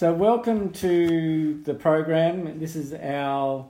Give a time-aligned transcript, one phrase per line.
[0.00, 2.58] So, welcome to the program.
[2.58, 3.68] This is our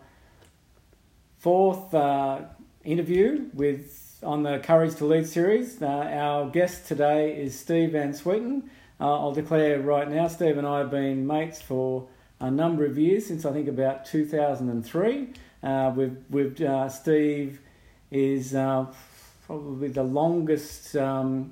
[1.38, 2.42] fourth uh,
[2.84, 5.82] interview with on the Courage to Lead series.
[5.82, 8.62] Uh, our guest today is Steve Van Zwieten.
[9.00, 12.06] Uh, I'll declare right now, Steve and I have been mates for
[12.38, 15.30] a number of years, since I think about 2003.
[15.64, 17.60] Uh, with with uh, Steve
[18.12, 18.86] is uh,
[19.46, 21.50] probably the longest um,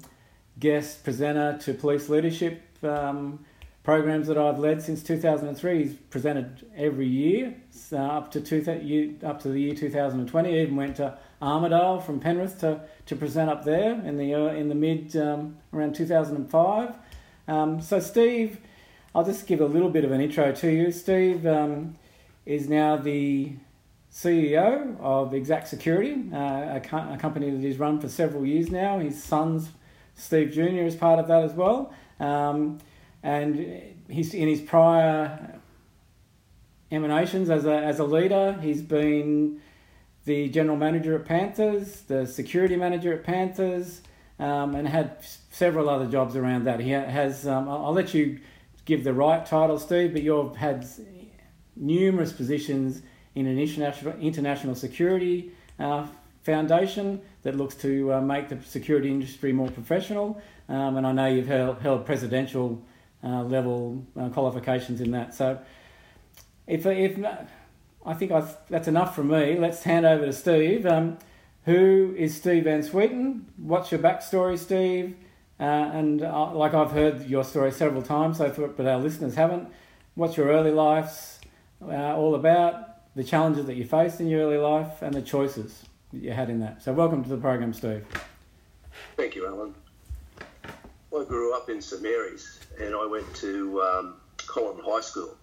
[0.61, 3.41] guest presenter to police leadership um,
[3.89, 5.83] programs that I've led since 2003.
[5.83, 7.55] He's presented every year
[7.91, 8.59] uh, up to two
[9.25, 10.51] up to the year 2020.
[10.51, 14.49] He even went to Armidale from Penrith to, to present up there in the uh,
[14.49, 16.97] in the mid um, around 2005.
[17.49, 18.59] Um, so Steve,
[19.15, 20.93] I'll just give a little bit of an intro to you.
[20.93, 21.97] Steve um,
[22.45, 23.55] is now the
[24.13, 28.71] CEO of Exact Security, uh, a, co- a company that he's run for several years
[28.71, 28.99] now.
[28.99, 29.71] His son's
[30.15, 30.85] Steve Jr.
[30.85, 31.91] is part of that as well.
[32.21, 32.81] Um,
[33.23, 35.61] and he's in his prior
[36.91, 39.61] emanations as a as a leader, he's been
[40.25, 44.03] the general manager at Panthers, the security manager at Panthers,
[44.39, 45.17] um, and had
[45.51, 46.81] several other jobs around that.
[46.81, 47.47] He has.
[47.47, 48.41] Um, I'll let you
[48.85, 50.87] give the right title, Steve, but you've had
[51.77, 53.03] numerous positions
[53.35, 56.07] in an international international security uh,
[56.43, 60.41] foundation that looks to uh, make the security industry more professional.
[60.69, 62.83] Um, and I know you've held, held presidential
[63.23, 65.35] uh, level uh, qualifications in that.
[65.35, 65.59] So,
[66.67, 67.19] if if
[68.05, 70.87] I think I've, that's enough from me, let's hand over to Steve.
[70.87, 71.19] Um,
[71.65, 73.43] who is Steve Van Zwieten?
[73.59, 75.17] What's your backstory, Steve?
[75.61, 79.35] Uh, and uh, like I've heard your story several times, so for, but our listeners
[79.35, 79.69] haven't.
[80.15, 81.41] What's your early life
[81.83, 83.15] uh, all about?
[83.17, 86.49] The challenges that you faced in your early life and the choices that you had
[86.49, 86.83] in that.
[86.83, 88.07] So, welcome to the program, Steve.
[89.17, 89.75] Thank you, Alan.
[90.37, 95.37] I grew up in St Mary's and I went to um, Colyton High School,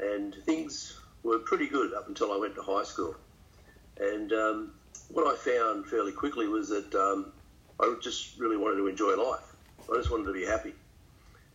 [0.00, 3.14] and things were pretty good up until I went to high school.
[4.00, 4.72] And um,
[5.08, 7.32] what I found fairly quickly was that um,
[7.80, 9.54] I just really wanted to enjoy life.
[9.92, 10.74] I just wanted to be happy,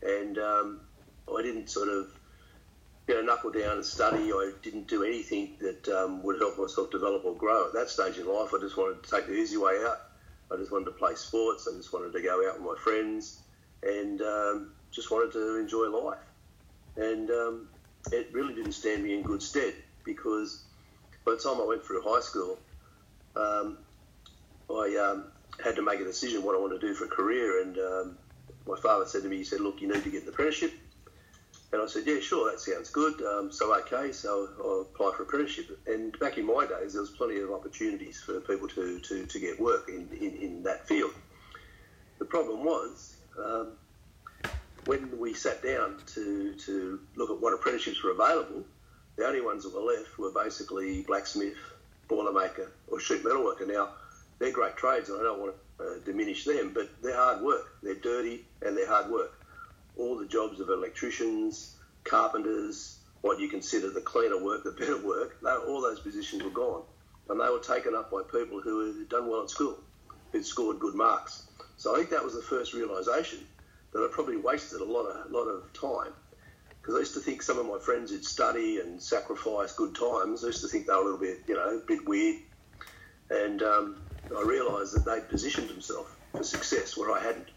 [0.01, 0.81] and um,
[1.33, 2.07] I didn't sort of
[3.07, 4.31] you know knuckle down and study.
[4.31, 7.67] I didn't do anything that um, would help myself develop or grow.
[7.67, 10.01] At that stage in life, I just wanted to take the easy way out.
[10.51, 11.67] I just wanted to play sports.
[11.71, 13.39] I just wanted to go out with my friends
[13.85, 16.19] and um, just wanted to enjoy life.
[16.95, 17.67] And um,
[18.11, 19.73] it really didn't stand me in good stead
[20.05, 20.63] because
[21.25, 22.59] by the time I went through high school,
[23.35, 23.79] um,
[24.69, 25.25] I um,
[25.63, 27.63] had to make a decision what I wanted to do for a career.
[27.63, 28.17] And um,
[28.67, 30.73] my father said to me, he said, look, you need to get an apprenticeship.
[31.71, 33.19] And I said, yeah, sure, that sounds good.
[33.23, 35.79] Um, so, okay, so I'll apply for apprenticeship.
[35.87, 39.39] And back in my days, there was plenty of opportunities for people to, to, to
[39.39, 41.13] get work in, in, in that field.
[42.19, 43.71] The problem was um,
[44.85, 48.63] when we sat down to, to look at what apprenticeships were available,
[49.15, 51.57] the only ones that were left were basically blacksmith,
[52.09, 53.65] boilermaker, or sheet metal worker.
[53.65, 53.89] Now,
[54.39, 57.75] they're great trades, and I don't want to uh, diminish them, but they're hard work.
[57.81, 59.33] They're dirty and they're hard work.
[59.97, 65.39] All the jobs of electricians, carpenters, what you consider the cleaner work, the better work,
[65.41, 66.81] they, all those positions were gone.
[67.29, 69.77] And they were taken up by people who had done well at school,
[70.31, 71.47] who'd scored good marks.
[71.77, 73.39] So I think that was the first realisation
[73.93, 76.13] that I probably wasted a lot of lot of time
[76.81, 80.43] because I used to think some of my friends who'd study and sacrifice good times.
[80.43, 82.41] I used to think they were a little bit, you know, a bit weird,
[83.29, 84.01] and um,
[84.35, 87.51] I realised that they'd positioned themselves for success where I hadn't.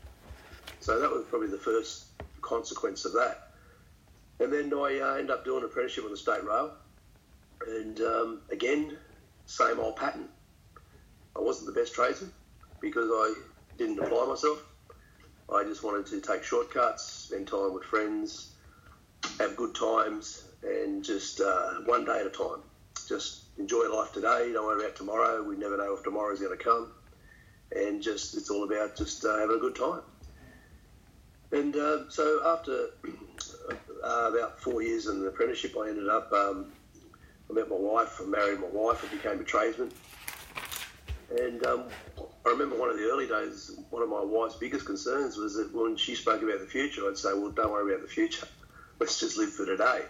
[0.80, 2.06] So that was probably the first
[2.42, 3.48] consequence of that.
[4.38, 6.74] And then I uh, ended up doing an apprenticeship on the state rail,
[7.66, 8.96] and um, again,
[9.46, 10.28] same old pattern.
[11.34, 12.32] I wasn't the best tradesman
[12.80, 13.34] because I
[13.78, 14.62] didn't apply myself.
[15.52, 18.52] I just wanted to take shortcuts, spend time with friends,
[19.38, 22.62] have good times, and just uh, one day at a time.
[23.08, 24.50] Just enjoy life today.
[24.52, 25.42] Don't worry about tomorrow.
[25.42, 26.92] We never know if tomorrow's going to come.
[27.74, 30.02] And just it's all about just uh, having a good time.
[31.52, 32.90] And uh, so after
[34.04, 36.32] uh, about four years in the apprenticeship, I ended up.
[36.32, 36.72] Um,
[37.48, 38.20] I met my wife.
[38.20, 39.04] I married my wife.
[39.04, 39.92] I became a tradesman.
[41.38, 41.84] And um,
[42.46, 45.74] I remember one of the early days, one of my wife's biggest concerns was that
[45.74, 48.46] when she spoke about the future, I'd say, well, don't worry about the future.
[49.00, 50.02] Let's just live for today.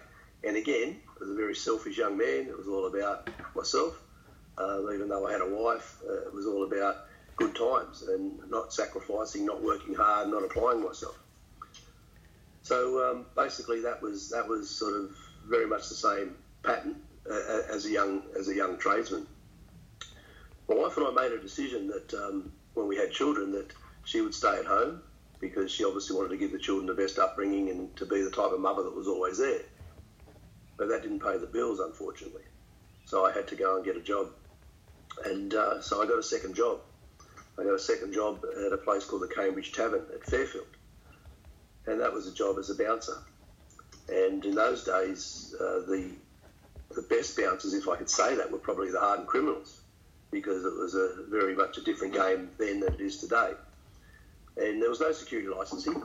[0.45, 3.99] And again, as a very selfish young man, it was all about myself.
[4.59, 7.07] Uh, even though I had a wife, uh, it was all about
[7.37, 11.19] good times and not sacrificing, not working hard, not applying myself.
[12.63, 15.17] So um, basically, that was that was sort of
[15.47, 16.97] very much the same pattern
[17.31, 19.27] uh, as a young as a young tradesman
[20.69, 23.73] my wife and I made a decision that um, when we had children that
[24.05, 25.01] she would stay at home
[25.41, 28.31] because she obviously wanted to give the children the best upbringing and to be the
[28.31, 29.63] type of mother that was always there.
[30.77, 32.43] But that didn't pay the bills, unfortunately.
[33.05, 34.29] So I had to go and get a job.
[35.25, 36.81] And uh, so I got a second job.
[37.59, 40.67] I got a second job at a place called the Cambridge Tavern at Fairfield.
[41.87, 43.17] And that was a job as a bouncer.
[44.09, 46.11] And in those days, uh, the
[46.95, 49.81] the best bouncers, if I could say that, were probably the hardened criminals
[50.31, 53.53] because it was a very much a different game then than it is today.
[54.57, 56.03] And there was no security licensing,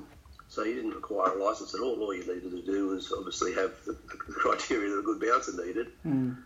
[0.50, 2.02] so you didn't require a license at all.
[2.02, 5.66] All you needed to do was obviously have the, the criteria that a good bouncer
[5.66, 5.88] needed.
[6.06, 6.38] Mm.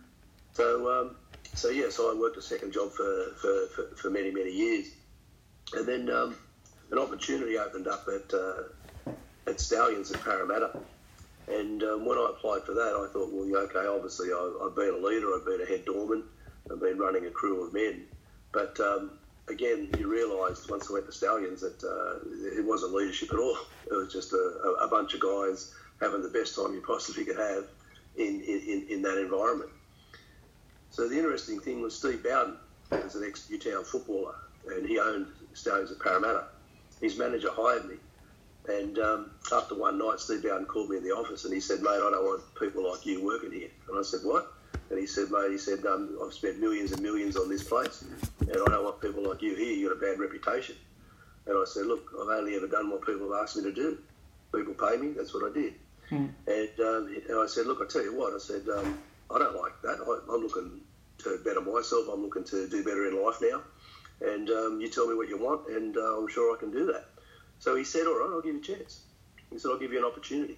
[0.53, 1.15] So, um,
[1.53, 4.87] so yeah, so I worked a second job for, for, for, for many, many years.
[5.73, 6.35] And then um,
[6.91, 9.11] an opportunity opened up at, uh,
[9.47, 10.79] at Stallions at Parramatta.
[11.47, 14.93] And um, when I applied for that, I thought, well, okay, obviously I, have been
[14.93, 16.23] a leader, I've been a head doorman,
[16.71, 18.03] I've been running a crew of men.
[18.51, 19.11] But um,
[19.49, 23.57] again, you realised once I went to Stallions that uh, it wasn't leadership at all.
[23.87, 24.37] It was just a,
[24.81, 25.71] a, bunch of guys
[26.01, 27.65] having the best time you possibly could have
[28.17, 29.69] in, in, in that environment.
[30.89, 32.55] So the interesting thing was Steve Bowden
[32.89, 34.33] was an ex-Newtown footballer,
[34.71, 36.45] and he owned Stallions at Parramatta.
[36.99, 37.97] His manager hired me,
[38.67, 41.81] and um, after one night, Steve Bowden called me in the office and he said,
[41.81, 44.54] "Mate, I don't want people like you working here." And I said, "What?"
[44.89, 48.03] And he said, "Mate, he said um, I've spent millions and millions on this place,
[48.39, 49.73] and I don't want people like you here.
[49.73, 50.75] You got a bad reputation."
[51.47, 53.97] And I said, "Look, I've only ever done what people have asked me to do.
[54.53, 55.13] People pay me.
[55.13, 55.73] That's what I did."
[56.11, 56.29] Mm.
[56.47, 58.97] And, um, and I said, "Look, I tell you what," I said, um,
[59.33, 59.97] "I don't like that.
[60.01, 60.81] I, I'm looking
[61.19, 62.07] to better myself.
[62.11, 63.61] I'm looking to do better in life now."
[64.21, 66.85] And um, you tell me what you want, and uh, I'm sure I can do
[66.87, 67.05] that.
[67.59, 69.01] So he said, all right, I'll give you a chance.
[69.51, 70.57] He said, I'll give you an opportunity.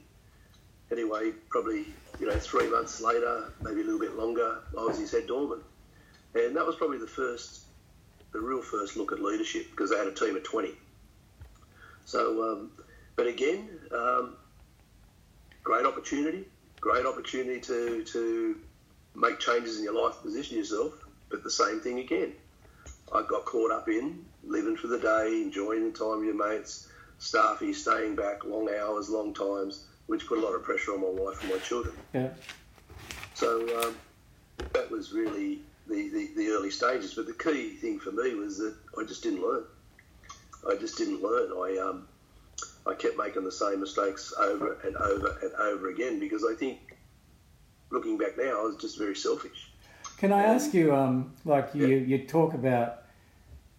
[0.92, 1.86] Anyway, probably,
[2.20, 5.60] you know, three months later, maybe a little bit longer, I was his head doorman.
[6.34, 7.62] And that was probably the first,
[8.32, 10.72] the real first look at leadership because they had a team of 20.
[12.06, 12.72] So, um,
[13.16, 14.36] but again, um,
[15.64, 16.46] great opportunity,
[16.80, 18.58] great opportunity to, to
[19.16, 20.94] make changes in your life, position yourself,
[21.30, 22.34] but the same thing again.
[23.12, 26.88] I got caught up in living for the day, enjoying the time with your mates,
[27.20, 31.10] staffy, staying back, long hours, long times, which put a lot of pressure on my
[31.10, 31.96] wife and my children.
[32.14, 32.30] Yeah.
[33.34, 33.96] So um,
[34.74, 37.14] that was really the, the, the, early stages.
[37.14, 39.64] But the key thing for me was that I just didn't learn.
[40.70, 41.52] I just didn't learn.
[41.52, 42.08] I um,
[42.88, 46.98] I kept making the same mistakes over and over and over again because I think,
[47.92, 49.70] looking back now, I was just very selfish.
[50.18, 52.18] Can I ask you, um, like you, yeah.
[52.18, 53.04] you talk about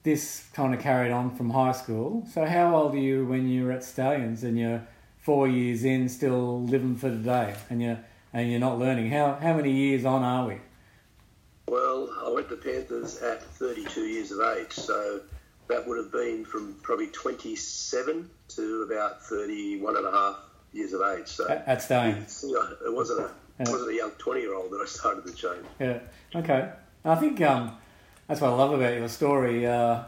[0.05, 2.27] this kind of carried on from high school.
[2.33, 4.87] So how old are you when you were at Stallions and you're
[5.29, 7.99] four years in, still living for the day, and you're
[8.33, 9.11] and you're not learning?
[9.11, 10.57] How how many years on are we?
[11.69, 15.21] Well, I went to Panthers at 32 years of age, so
[15.67, 20.37] that would have been from probably 27 to about 31 and a half
[20.73, 21.29] years of age.
[21.29, 23.31] So at, at Stallions, it wasn't a
[23.61, 25.67] it wasn't a young 20 year old that I started the change.
[25.79, 25.99] Yeah.
[26.35, 26.71] Okay.
[27.05, 27.77] I think um,
[28.29, 29.67] that's what I love about your story.
[29.67, 30.05] Uh,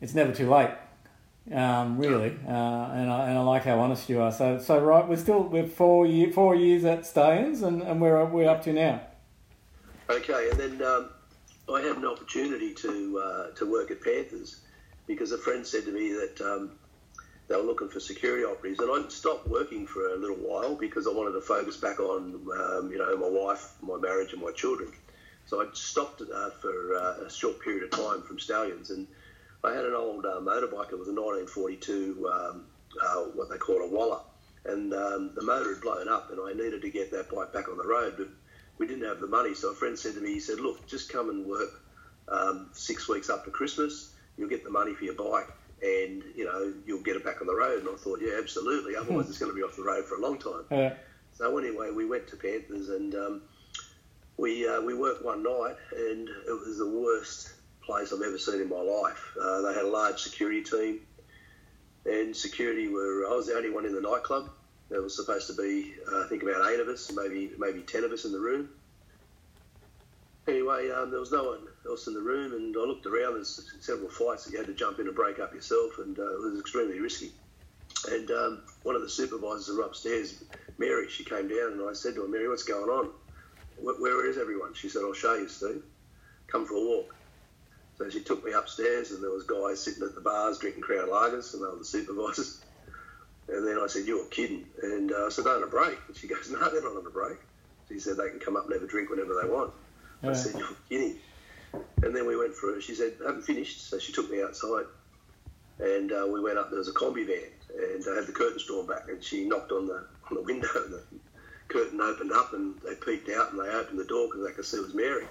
[0.00, 0.70] it's never too late,
[1.52, 4.32] um, really, uh, and I and I like how honest you are.
[4.32, 8.24] So so right, we're still we're four year, four years at Stallions, and, and we're
[8.24, 9.02] we're up to now.
[10.08, 11.10] Okay, and then um,
[11.72, 14.60] I had an opportunity to uh, to work at Panthers
[15.06, 16.40] because a friend said to me that.
[16.40, 16.72] Um,
[17.46, 21.06] they were looking for security operatives, and I stopped working for a little while because
[21.06, 24.50] I wanted to focus back on, um, you know, my wife, my marriage, and my
[24.52, 24.90] children.
[25.44, 29.06] So I stopped uh, for uh, a short period of time from Stallions, and
[29.64, 30.92] I had an old uh, motorbike.
[30.92, 32.66] It was a 1942, um,
[33.02, 34.20] uh, what they call a Waller,
[34.66, 37.68] and um, the motor had blown up, and I needed to get that bike back
[37.68, 38.28] on the road, but
[38.78, 39.54] we didn't have the money.
[39.54, 41.82] So a friend said to me, he said, "Look, just come and work
[42.28, 44.12] um, six weeks up to Christmas.
[44.36, 45.48] You'll get the money for your bike."
[45.82, 47.80] And you know you'll get it back on the road.
[47.80, 48.96] And I thought, yeah, absolutely.
[48.96, 50.64] Otherwise, it's going to be off the road for a long time.
[50.70, 50.94] Yeah.
[51.32, 53.42] So anyway, we went to Panthers, and um,
[54.36, 57.52] we uh, we worked one night, and it was the worst
[57.84, 59.36] place I've ever seen in my life.
[59.40, 61.00] Uh, they had a large security team,
[62.04, 64.50] and security were I was the only one in the nightclub.
[64.90, 68.04] There was supposed to be uh, I think about eight of us, maybe maybe ten
[68.04, 68.68] of us in the room.
[70.46, 73.34] Anyway, um, there was no one else in the room, and I looked around.
[73.34, 76.34] There's several fights that you had to jump in and break up yourself, and uh,
[76.34, 77.32] it was extremely risky.
[78.10, 80.44] And um, one of the supervisors were upstairs,
[80.76, 81.08] Mary.
[81.08, 83.10] She came down, and I said to her, "Mary, what's going on?"
[83.76, 84.74] where is everyone?
[84.74, 85.82] She said, I'll show you, Steve.
[86.46, 87.14] Come for a walk.
[87.98, 91.08] So she took me upstairs, and there was guys sitting at the bars drinking Crown
[91.08, 92.60] Lagers, and they were the supervisors.
[93.48, 96.16] And then I said, "You're kidding." And uh, I said, "They're on a break." And
[96.16, 97.38] she goes, "No, they're not on a break."
[97.88, 99.72] She said, "They can come up and have a drink whenever they want."
[100.22, 100.30] Yeah.
[100.30, 101.18] I said, "You're kidding."
[102.02, 102.80] And then we went for.
[102.80, 104.86] She said, "I haven't finished," so she took me outside,
[105.78, 106.70] and uh, we went up.
[106.70, 109.70] There was a Kombi van, and I had the curtains drawn back, and she knocked
[109.70, 111.02] on the on the window, and the
[111.68, 114.64] curtain opened up, and they peeked out, and they opened the door because they could
[114.64, 115.26] see it was Mary.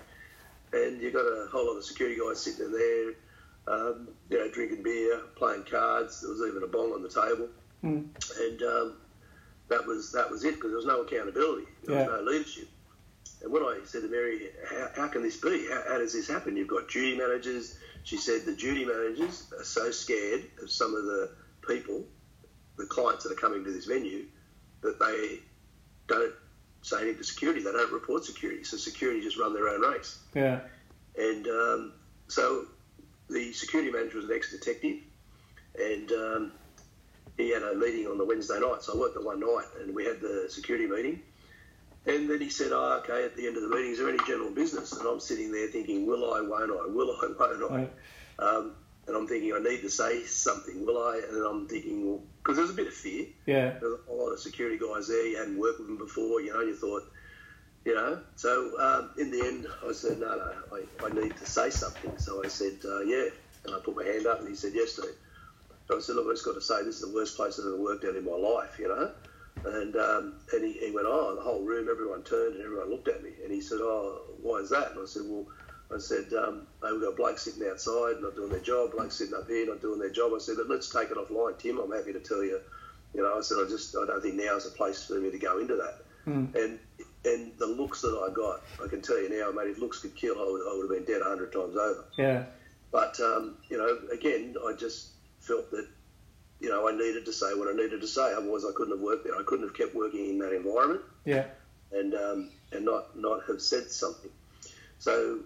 [0.74, 3.14] And you've got a whole lot of security guys sitting in there,
[3.68, 6.22] um, you know, drinking beer, playing cards.
[6.22, 7.50] There was even a bong on the table,
[7.84, 8.06] Mm.
[8.40, 8.94] and um,
[9.70, 12.08] that was that was it because there was no accountability, there Yeah.
[12.10, 12.68] was no leadership.
[13.42, 15.68] And when I said to Mary, how, how can this be?
[15.70, 16.56] How, how does this happen?
[16.56, 17.74] You've got duty managers.
[18.04, 21.30] She said the duty managers are so scared of some of the
[21.68, 22.06] people,
[22.78, 24.26] the clients that are coming to this venue,
[24.82, 25.40] that they
[26.08, 26.34] don't
[26.84, 27.64] say anything to security.
[27.64, 28.64] They don't report security.
[28.64, 30.20] So security just run their own race.
[30.36, 30.60] Yeah.
[31.18, 31.94] And um,
[32.28, 32.66] so
[33.30, 34.98] the security manager was an ex-detective,
[35.80, 36.52] and um,
[37.38, 38.84] he had a meeting on the Wednesday night.
[38.84, 41.22] So I worked the one night, and we had the security meeting.
[42.06, 44.20] And then he said, "Oh, okay." At the end of the meeting, is there any
[44.28, 44.92] general business?
[44.92, 46.42] And I'm sitting there thinking, "Will I?
[46.42, 46.88] Won't I?
[46.88, 47.28] Will I?
[47.40, 47.94] Won't I?" Right.
[48.40, 48.76] Um,
[49.08, 50.86] and I'm thinking, I need to say something.
[50.86, 51.22] Will I?
[51.30, 53.26] And I'm thinking, well, because there's a bit of fear.
[53.46, 53.72] Yeah.
[53.80, 55.28] There's a lot of security guys there.
[55.28, 56.62] You hadn't worked with them before, you know.
[56.62, 57.04] You thought,
[57.86, 58.22] you know.
[58.36, 62.18] So um, in the end, I said, no, no, I, I need to say something.
[62.18, 63.28] So I said, uh, yeah,
[63.66, 65.16] and I put my hand up, and he said, yes, Steve.
[65.88, 67.66] So I said, look, I just got to say, this is the worst place I've
[67.66, 69.12] ever worked at in my life, you know.
[69.66, 73.08] And um, and he, he went, oh, the whole room, everyone turned and everyone looked
[73.08, 73.32] at me.
[73.44, 74.92] And he said, oh, why is that?
[74.92, 75.46] And I said, well,
[75.94, 79.34] I said, um, hey, we've got blokes sitting outside not doing their job, blokes sitting
[79.34, 80.32] up here not doing their job.
[80.36, 81.80] I said, but let's take it offline, Tim.
[81.80, 82.60] I'm happy to tell you.
[83.14, 85.30] You know, I said, I just, I don't think now is a place for me
[85.30, 86.04] to go into that.
[86.28, 86.56] Mm.
[86.56, 86.80] And
[87.26, 90.16] and the looks that I got, I can tell you now, mate, if looks could
[90.16, 92.04] kill, I would, I would have been dead a hundred times over.
[92.18, 92.46] Yeah.
[92.92, 95.10] But um, you know, again, I just
[95.40, 95.88] felt that
[96.60, 98.34] you know I needed to say what I needed to say.
[98.34, 99.36] Otherwise, I couldn't have worked there.
[99.36, 101.46] I couldn't have kept working in that environment Yeah.
[101.92, 104.32] and um, and not not have said something.
[105.00, 105.40] So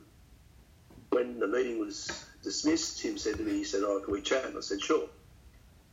[1.09, 4.45] when the meeting was dismissed, Tim said to me, he said, "Oh, can we chat?"
[4.45, 5.07] And I said, "Sure."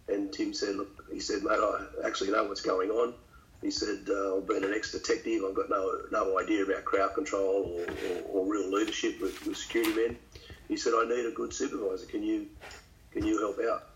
[0.09, 3.15] And Tim said, "Look," he said, "Mate, I actually know what's going on."
[3.63, 5.43] He said, uh, "I've been an ex-detective.
[5.45, 9.57] I've got no no idea about crowd control or, or, or real leadership with, with
[9.57, 10.17] security men."
[10.69, 12.07] He said, "I need a good supervisor.
[12.07, 12.47] Can you
[13.13, 13.89] can you help out?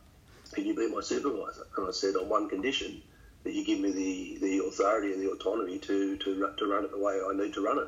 [0.52, 3.02] Can you be my supervisor?" And I said, "On one condition."
[3.44, 6.90] That you give me the, the authority and the autonomy to, to, to run it
[6.90, 7.86] the way I need to run it.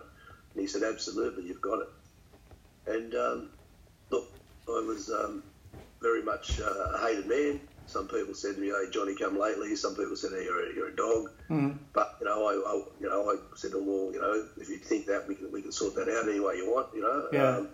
[0.54, 1.88] And he said, Absolutely, you've got it.
[2.90, 3.50] And um,
[4.10, 4.28] look,
[4.68, 5.44] I was um,
[6.02, 7.60] very much uh, a hated man.
[7.86, 10.74] Some people said to me, "Hey, Johnny, come lately." Some people said, "Hey, you're a,
[10.74, 11.78] you're a dog." Mm.
[11.92, 14.78] But you know, I, I you know I said, "Oh, "Well, you know, if you
[14.78, 17.28] think that, we can we can sort that out any way you want." You know.
[17.32, 17.56] Yeah.
[17.58, 17.68] Um,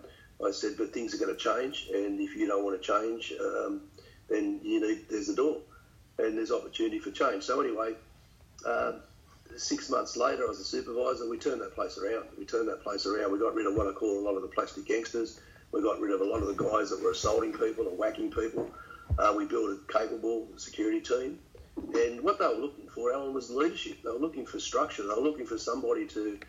[0.45, 3.33] I said, "But things are going to change, and if you don't want to change,
[3.39, 3.81] um,
[4.29, 5.57] then you need there's a door,
[6.19, 7.95] and there's opportunity for change." So anyway.
[8.65, 9.01] Um,
[9.57, 11.27] Six months later, I was a supervisor.
[11.27, 12.25] We turned that place around.
[12.37, 13.31] We turned that place around.
[13.31, 15.39] We got rid of what I call a lot of the plastic gangsters.
[15.71, 18.31] We got rid of a lot of the guys that were assaulting people and whacking
[18.31, 18.71] people.
[19.17, 21.39] Uh, we built a capable security team.
[21.93, 23.97] And what they were looking for, Alan, was leadership.
[24.03, 25.03] They were looking for structure.
[25.03, 26.39] They were looking for somebody to,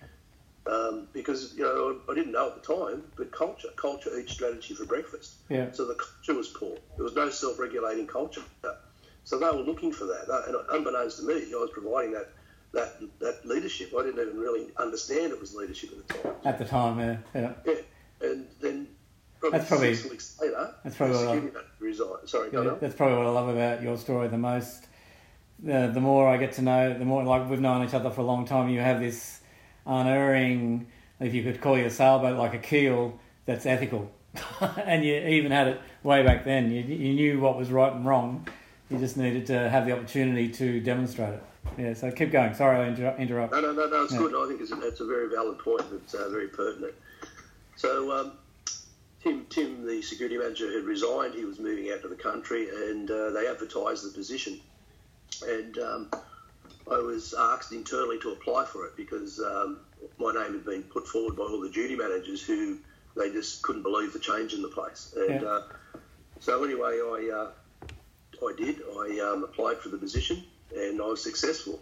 [0.66, 3.68] um, because, you know, I didn't know at the time, but culture.
[3.76, 5.36] Culture eats strategy for breakfast.
[5.48, 5.70] Yeah.
[5.72, 6.76] So the culture was poor.
[6.96, 8.42] There was no self regulating culture.
[9.24, 10.28] So they were looking for that.
[10.46, 12.30] And unbeknownst to me, I was providing that,
[12.72, 13.92] that, that leadership.
[13.98, 16.34] I didn't even really understand it was leadership at the time.
[16.44, 17.16] At the time, yeah.
[17.34, 17.52] Yeah.
[17.66, 17.74] Yeah.
[18.20, 18.88] And then
[19.40, 22.10] probably, That's probably- six weeks later, that's probably what I- resigned.
[22.26, 24.84] Sorry, Yeah, that's probably what I love about your story the most.
[25.60, 28.20] The, the more I get to know, the more like we've known each other for
[28.20, 28.68] a long time.
[28.68, 29.40] You have this
[29.86, 30.86] unerring,
[31.20, 34.12] if you could call your sailboat like a keel, that's ethical,
[34.60, 36.70] and you even had it way back then.
[36.70, 38.46] You, you knew what was right and wrong.
[38.90, 41.42] You just needed to have the opportunity to demonstrate it.
[41.76, 41.94] Yeah.
[41.94, 42.54] So keep going.
[42.54, 43.52] Sorry, I inter- interrupt.
[43.52, 44.04] No, no, no, no.
[44.04, 44.18] It's Yeah.
[44.18, 44.34] good.
[44.34, 45.82] I think it's a, it's a very valid point.
[45.92, 46.94] It's uh, very pertinent.
[47.76, 48.32] So, um,
[49.22, 51.34] Tim, Tim, the security manager, had resigned.
[51.34, 54.60] He was moving out to the country, and uh, they advertised the position.
[55.46, 56.10] And um,
[56.90, 59.78] I was asked internally to apply for it because um,
[60.18, 62.78] my name had been put forward by all the duty managers who
[63.16, 65.14] they just couldn't believe the change in the place.
[65.16, 65.48] And Yeah.
[65.48, 65.62] uh,
[66.40, 67.50] so, anyway, I uh,
[68.44, 68.80] I did.
[68.96, 70.44] I um, applied for the position,
[70.74, 71.80] and I was successful.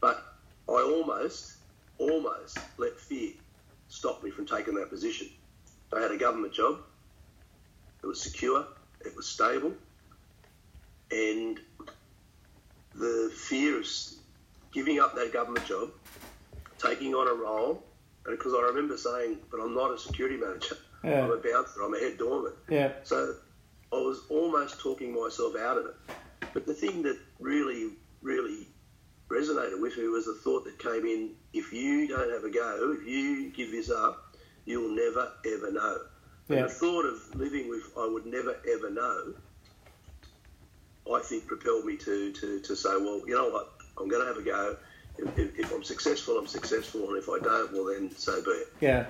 [0.00, 0.22] But
[0.68, 1.56] I almost,
[1.98, 3.32] almost let fear
[3.88, 5.28] stop me from taking that position.
[5.94, 6.78] I had a government job.
[8.02, 8.66] It was secure.
[9.04, 9.72] It was stable.
[11.10, 11.60] And
[12.94, 13.86] the fear of
[14.72, 15.90] giving up that government job,
[16.78, 17.82] taking on a role,
[18.26, 20.76] and because I remember saying, but I'm not a security manager.
[21.04, 21.24] Yeah.
[21.24, 21.82] I'm a bouncer.
[21.82, 22.52] I'm a head doorman.
[22.68, 22.92] Yeah.
[23.02, 23.34] So
[23.92, 25.94] I was almost talking myself out of it.
[26.54, 27.90] But the thing that really,
[28.22, 28.68] really
[29.28, 32.96] resonated with me was the thought that came in if you don't have a go,
[32.98, 35.98] if you give this up, you'll never, ever know.
[36.48, 39.34] And the thought of living with I would never, ever know
[41.10, 44.28] I think propelled me to, to, to say, well, you know what, I'm going to
[44.28, 44.76] have a go.
[45.18, 48.50] If, if, if I'm successful, I'm successful, and if I don't, well, then so be
[48.50, 48.72] it.
[48.80, 49.06] Yeah.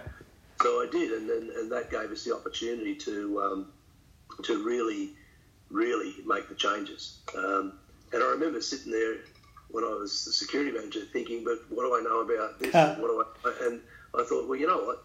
[0.61, 3.73] So I did, and, and, and that gave us the opportunity to um,
[4.45, 5.11] to really,
[5.71, 7.19] really make the changes.
[7.37, 7.75] Um,
[8.13, 9.17] and I remember sitting there
[9.71, 12.73] when I was the security manager thinking, but what do I know about this?
[12.73, 12.97] Huh.
[12.99, 13.67] what do I?
[13.67, 13.81] And
[14.15, 15.05] I thought, well, you know what?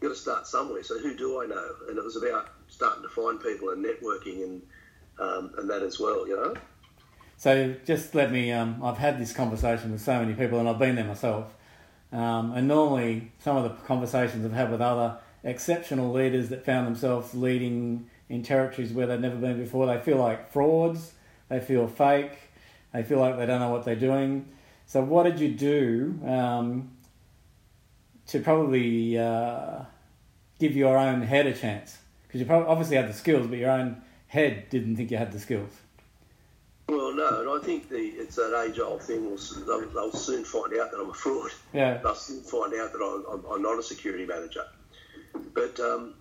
[0.00, 0.82] You've got to start somewhere.
[0.82, 1.68] So who do I know?
[1.88, 4.62] And it was about starting to find people and networking and
[5.18, 6.26] um, and that as well.
[6.26, 6.54] You know.
[7.36, 8.52] So just let me.
[8.52, 11.54] Um, I've had this conversation with so many people, and I've been there myself.
[12.12, 16.86] Um, and normally, some of the conversations I've had with other exceptional leaders that found
[16.86, 21.12] themselves leading in territories where they've never been before, they feel like frauds.
[21.50, 22.38] They feel fake.
[22.94, 24.48] They feel like they don't know what they're doing.
[24.86, 26.92] So, what did you do um,
[28.28, 29.80] to probably uh,
[30.58, 31.98] give your own head a chance?
[32.26, 35.32] Because you probably obviously had the skills, but your own head didn't think you had
[35.32, 35.72] the skills.
[36.88, 39.36] Well, no, and I think the it's that age-old thing.
[39.66, 41.50] They'll, they'll soon find out that I'm a fraud.
[41.72, 41.98] Yeah.
[41.98, 44.64] They'll soon find out that I'm, I'm, I'm not a security manager.
[45.54, 46.14] But um,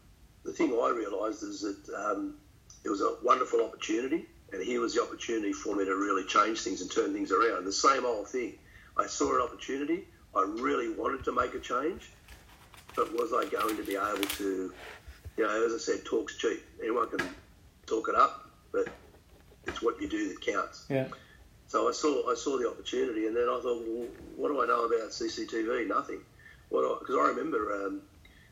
[0.44, 2.36] the thing I realised is that um,
[2.84, 6.62] it was a wonderful opportunity, and here was the opportunity for me to really change
[6.62, 7.66] things and turn things around.
[7.66, 8.54] The same old thing.
[8.98, 10.08] I saw an opportunity.
[10.36, 12.12] I really wanted to make a change,
[12.96, 14.74] but was I going to be able to?
[15.38, 16.64] You know, as I said, talk's cheap.
[16.82, 17.28] Anyone can
[17.86, 18.88] talk it up, but
[19.66, 20.86] it's what you do that counts.
[20.90, 21.08] Yeah.
[21.68, 24.66] So I saw I saw the opportunity, and then I thought, well, what do I
[24.66, 25.88] know about CCTV?
[25.88, 26.20] Nothing.
[26.70, 28.02] What because I, remember um,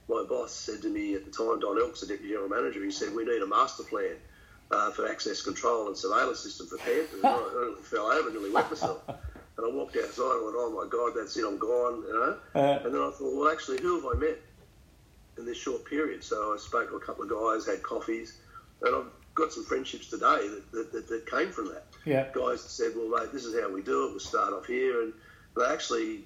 [0.08, 2.92] my boss said to me at the time, Don Elks, the deputy general manager, he
[2.92, 4.16] said we need a master plan
[4.72, 6.78] uh, for access control and surveillance system for.
[6.78, 9.02] And I, nearly fell over, and nearly wet myself.
[9.08, 12.38] And I walked outside and went, oh my God, that's it, I'm gone, you know.
[12.56, 14.38] Uh, And then I thought, well, actually, who have I met
[15.38, 16.24] in this short period?
[16.24, 18.38] So I spoke to a couple of guys, had coffees,
[18.84, 21.86] and I've got some friendships today that, that, that, that came from that.
[22.06, 22.26] yeah.
[22.34, 24.12] Guys that said, well, mate, this is how we do it.
[24.12, 25.02] We'll start off here.
[25.04, 25.14] And
[25.56, 26.22] they actually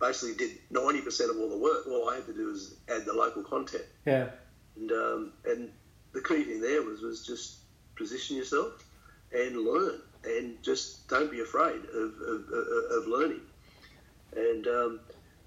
[0.00, 1.86] basically did 90% of all the work.
[1.88, 3.84] All I had to do was add the local content.
[4.06, 4.30] Yeah.
[4.76, 5.70] And, um, and
[6.12, 7.58] the key thing there was, was just
[7.96, 8.84] position yourself
[9.32, 10.00] and learn.
[10.24, 12.44] And just don't be afraid of, of,
[12.90, 13.40] of, learning.
[14.36, 15.00] And um,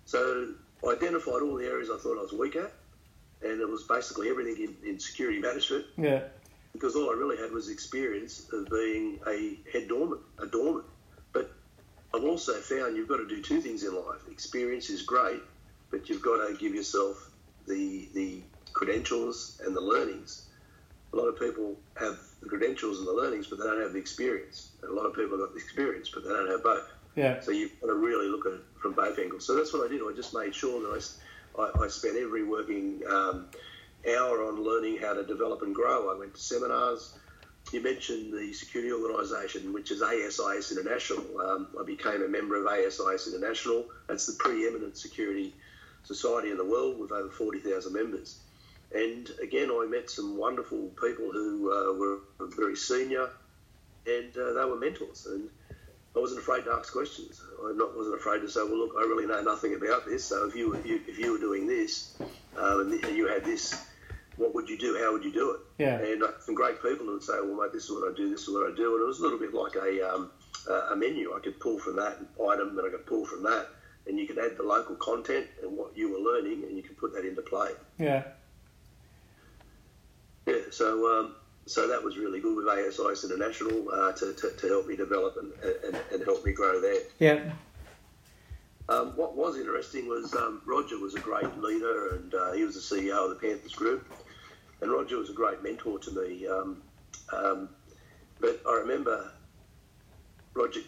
[0.06, 0.54] so
[0.86, 2.71] I identified all the areas I thought I was weak at.
[3.43, 6.21] And it was basically everything in, in security management Yeah.
[6.74, 10.84] because all I really had was experience of being a head doorman, a doorman.
[11.34, 11.52] But
[12.13, 14.21] I've also found you've got to do two things in life.
[14.32, 15.41] Experience is great,
[15.89, 17.30] but you've got to give yourself
[17.67, 18.41] the the
[18.74, 20.47] credentials and the learnings.
[21.13, 24.00] A lot of people have the credentials and the learnings, but they don't have the
[24.00, 24.71] experience.
[24.82, 26.89] And a lot of people have got the experience, but they don't have both.
[27.15, 27.39] Yeah.
[27.41, 29.45] So you've got to really look at it from both angles.
[29.45, 30.02] So that's what I did.
[30.02, 31.02] I just made sure that I
[31.58, 33.47] I spent every working um,
[34.08, 36.13] hour on learning how to develop and grow.
[36.13, 37.17] I went to seminars.
[37.71, 41.24] You mentioned the security organisation, which is ASIS International.
[41.39, 43.86] Um, I became a member of ASIS International.
[44.08, 45.54] That's the preeminent security
[46.04, 48.39] society in the world with over 40,000 members.
[48.93, 52.19] And again, I met some wonderful people who uh, were
[52.58, 53.30] very senior
[54.06, 55.25] and uh, they were mentors.
[55.27, 55.49] And
[56.15, 57.41] I wasn't afraid to ask questions.
[57.63, 60.25] I not wasn't afraid to say, "Well, look, I really know nothing about this.
[60.25, 62.17] So if you, were- you if you were doing this
[62.58, 63.88] um, and you had this,
[64.36, 64.97] what would you do?
[65.01, 65.97] How would you do it?" Yeah.
[65.99, 68.30] And uh, some great people would say, "Well, mate, this is what I do.
[68.30, 70.32] This is what I do." And it was a little bit like a um,
[70.91, 71.34] a menu.
[71.34, 73.67] I could pull from that item, and I could pull from that,
[74.06, 76.97] and you could add the local content and what you were learning, and you could
[76.97, 77.71] put that into play.
[77.97, 78.23] Yeah.
[80.52, 81.36] Yeah, so um,
[81.66, 85.38] so that was really good with ASIS International uh, to, to, to help me develop
[85.38, 85.52] and,
[85.86, 87.02] and, and help me grow there.
[87.20, 87.54] Yeah.
[88.90, 92.76] Um, what was interesting was um, Roger was a great leader and uh, he was
[92.76, 94.12] the CEO of the Panthers Group.
[94.82, 96.48] And Roger was a great mentor to me.
[96.48, 96.82] Um,
[97.32, 97.70] um,
[98.42, 99.32] but I remember
[100.54, 100.82] Roger,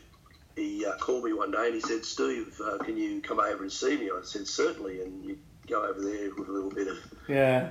[0.57, 3.63] he uh, called me one day and he said, Steve, uh, can you come over
[3.63, 4.09] and see me?
[4.09, 5.01] I said, certainly.
[5.01, 6.97] And you go over there with a little bit of
[7.29, 7.69] Yeah.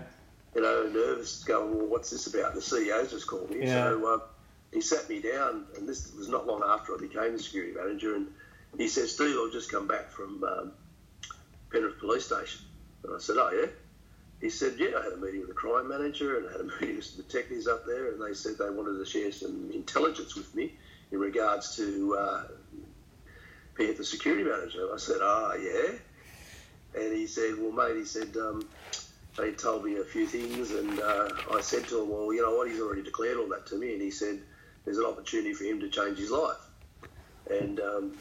[0.54, 2.54] You know, nervous, going, well, what's this about?
[2.54, 3.60] The CEO's just called me.
[3.60, 3.84] Yeah.
[3.84, 4.22] So um,
[4.72, 8.14] he sat me down, and this was not long after I became the security manager,
[8.14, 8.28] and
[8.76, 10.72] he said, Steve, I've just come back from um,
[11.70, 12.60] Penrith Police Station.
[13.04, 13.68] And I said, oh, yeah?
[14.40, 16.64] He said, yeah, I had a meeting with the crime manager and I had a
[16.80, 20.34] meeting with some detectives up there, and they said they wanted to share some intelligence
[20.34, 20.74] with me
[21.10, 22.42] in regards to uh,
[23.76, 24.88] the security manager.
[24.92, 25.92] I said, ah, yeah.
[26.94, 28.66] And he said, well, mate, he said, um,
[29.36, 32.54] they told me a few things, and uh, I said to him, well, you know
[32.54, 34.40] what, he's already declared all that to me, and he said,
[34.84, 36.58] there's an opportunity for him to change his life.
[37.50, 38.18] And, um,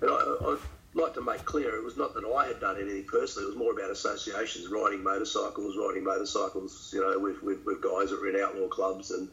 [0.00, 0.58] and I, I'd
[0.94, 3.58] like to make clear, it was not that I had done anything personally, it was
[3.58, 8.28] more about associations, riding motorcycles, riding motorcycles, you know, with, with, with guys that were
[8.28, 9.28] in outlaw clubs and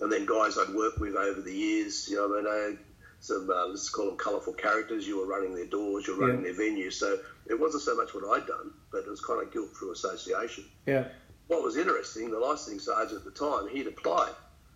[0.00, 2.08] and then guys I'd worked with over the years.
[2.08, 2.78] You know, I know
[3.20, 5.06] some uh, let's call them colourful characters.
[5.06, 6.52] You were running their doors, you were running Yeah.
[6.52, 6.94] their venues.
[6.94, 9.92] So it wasn't so much what I'd done, but it was kind of guilt through
[9.92, 10.64] association.
[10.86, 11.08] Yeah.
[11.48, 14.32] What was interesting, the licensing sergeant at the time, he'd applied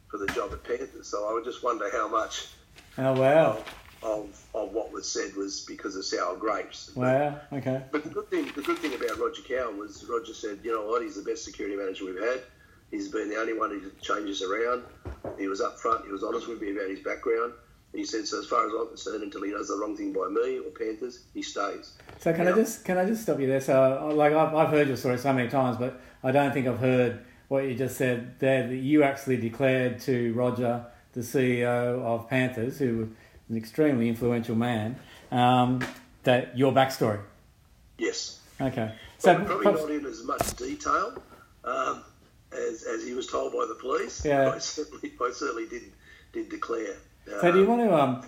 [0.09, 1.07] for the job at Panthers.
[1.09, 2.48] So I would just wonder how much
[2.98, 3.59] Oh wow.
[4.02, 6.90] of, of what was said was because of sour grapes.
[6.96, 7.40] Wow.
[7.52, 7.83] Okay.
[7.92, 10.87] But the good thing, the good thing about Roger Cowan was Roger said, you know
[10.87, 12.40] what, he's the best security manager we've had.
[12.90, 14.83] He's been the only one who changes around.
[15.38, 16.05] He was upfront.
[16.05, 17.52] He was honest with me about his background.
[17.92, 20.26] He said, so as far as I'm concerned, until he does the wrong thing by
[20.28, 21.92] me or Panthers, he stays.
[22.20, 23.61] So can I just can I just stop you there?
[23.61, 26.78] So like I've, I've heard your story so many times, but I don't think I've
[26.78, 28.66] heard what you just said there.
[28.66, 33.09] That you actually declared to Roger, the CEO of Panthers, who was
[33.50, 34.96] an extremely influential man,
[35.31, 35.85] um,
[36.22, 37.20] that your backstory.
[37.98, 38.40] Yes.
[38.59, 38.94] Okay.
[39.18, 41.22] So Probably, probably perhaps- not in as much detail
[41.64, 42.02] um,
[42.52, 44.24] as, as he was told by the police.
[44.24, 44.50] Yeah.
[44.50, 45.83] I certainly, I certainly did,
[46.33, 46.96] did declare.
[47.26, 48.22] So do you want to um,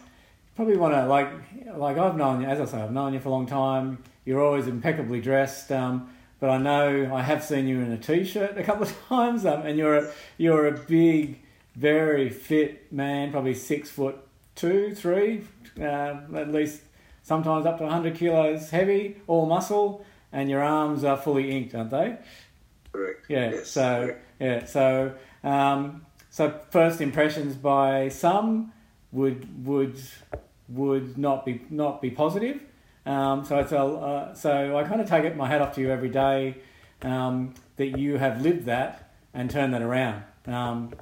[0.57, 1.29] probably want to like
[1.77, 4.03] like I've known you as I say I've known you for a long time.
[4.25, 6.09] You're always impeccably dressed, um,
[6.41, 9.63] but I know I have seen you in a t-shirt a couple of times, um,
[9.67, 11.41] and you're a, you're a big,
[11.77, 14.17] very fit man, probably six foot
[14.55, 15.43] two, three,
[15.79, 16.81] uh, at least
[17.23, 21.91] sometimes up to 100 kilos heavy, all muscle, and your arms are fully inked, aren't
[21.91, 22.17] they?
[22.95, 23.27] correct.
[23.29, 23.51] Yeah.
[23.51, 24.23] Yes, so correct.
[24.41, 24.65] yeah.
[24.65, 28.73] So um, so first impressions by some
[29.15, 29.99] would would
[30.69, 32.61] would not be not be positive.
[33.07, 35.81] Um, so it's a uh, so I kind of take it my hat off to
[35.81, 36.57] you every day
[37.03, 40.23] um, that you have lived that and turned that around.
[40.47, 40.95] Um,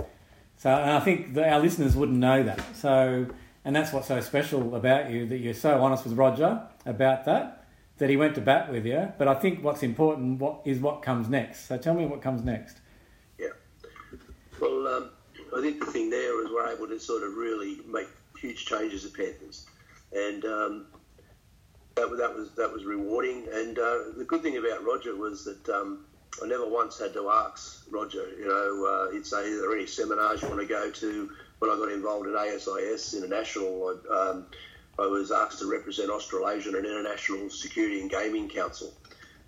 [0.57, 2.61] so and I think our listeners wouldn't know that.
[2.77, 3.27] So
[3.65, 7.65] and that's what's so special about you that you're so honest with Roger about that
[7.99, 9.13] that he went to bat with you.
[9.17, 11.67] But I think what's important what is what comes next.
[11.67, 12.79] So tell me what comes next.
[13.39, 13.49] Yeah.
[14.61, 15.11] Well, um,
[15.57, 18.09] I think the thing there is we're able to sort of really make
[18.41, 19.67] huge changes at Panthers,
[20.13, 20.87] and um,
[21.95, 23.47] that, that was that was rewarding.
[23.53, 26.07] And uh, the good thing about Roger was that um,
[26.43, 28.29] I never once had to ask Roger.
[28.39, 31.71] You know, uh, he'd say, "Are there any seminars you want to go to?" When
[31.71, 34.47] I got involved in ASIS International, I, um,
[34.99, 38.93] I was asked to represent Australasia in an international security and gaming council.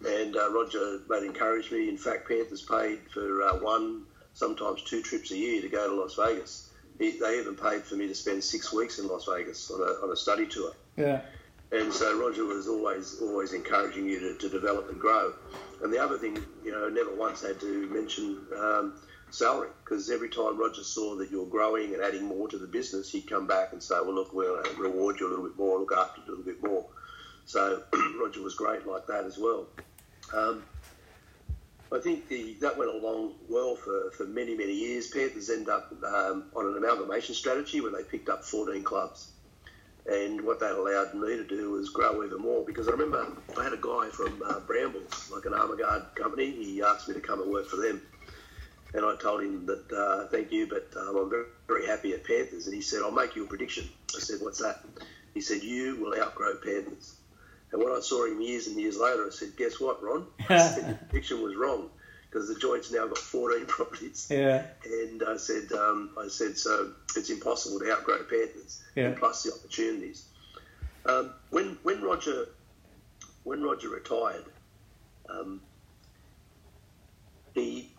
[0.07, 1.89] And uh, Roger made encourage me.
[1.89, 4.03] In fact, Panthers paid for uh, one,
[4.35, 6.71] sometimes two trips a year to go to Las Vegas.
[6.99, 10.05] He, they even paid for me to spend six weeks in Las Vegas on a,
[10.05, 10.73] on a study tour.
[10.97, 11.23] Yeah.
[11.73, 15.33] And so Roger was always always encouraging you to, to develop and grow.
[15.83, 18.95] And the other thing, you know, never once had to mention um,
[19.31, 23.11] salary because every time Roger saw that you're growing and adding more to the business,
[23.11, 25.81] he'd come back and say, well, look, we'll uh, reward you a little bit more,
[25.81, 26.87] look after you a little bit more.
[27.47, 27.83] So
[28.21, 29.67] Roger was great like that as well.
[30.33, 30.63] Um,
[31.93, 35.09] I think the, that went along well for, for many, many years.
[35.09, 39.31] Panthers end up um, on an amalgamation strategy where they picked up 14 clubs.
[40.07, 43.27] And what that allowed me to do was grow even more because I remember
[43.59, 46.51] I had a guy from uh, Brambles, like an Armaguard company.
[46.51, 48.03] He asked me to come and work for them.
[48.93, 52.25] And I told him that, uh, thank you, but um, I'm very, very happy at
[52.25, 52.67] Panthers.
[52.67, 53.89] And he said, I'll make you a prediction.
[54.15, 54.81] I said, what's that?
[55.33, 57.17] He said, you will outgrow Panthers.
[57.75, 60.29] And when I saw him years and years later, I said, guess what, Ron?
[60.49, 61.91] I said, your prediction was wrong
[62.31, 64.29] because the joint's now got 14 properties.
[64.31, 64.63] Yeah.
[64.85, 69.07] And I said, um, I said, so it's impossible to outgrow Panthers, Yeah.
[69.07, 70.25] and plus the opportunities.
[71.05, 72.47] Um, when when Roger
[73.43, 74.45] when Roger retired,
[75.29, 75.61] um,
[77.55, 77.91] he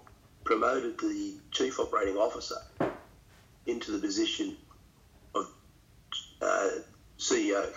[0.45, 2.55] promoted the chief operating officer
[3.65, 4.55] into the position
[5.35, 5.47] of
[6.41, 6.69] uh,
[7.19, 7.67] CEO,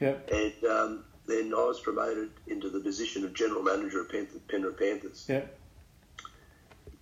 [0.00, 0.30] Yep.
[0.30, 4.78] and um, then I was promoted into the position of general manager of Penrith, Penrith
[4.78, 5.26] Panthers.
[5.28, 5.58] Yep.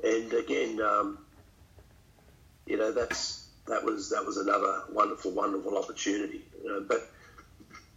[0.04, 1.18] And again, um,
[2.66, 6.44] you know, that's that was that was another wonderful, wonderful opportunity.
[6.62, 7.10] You know, but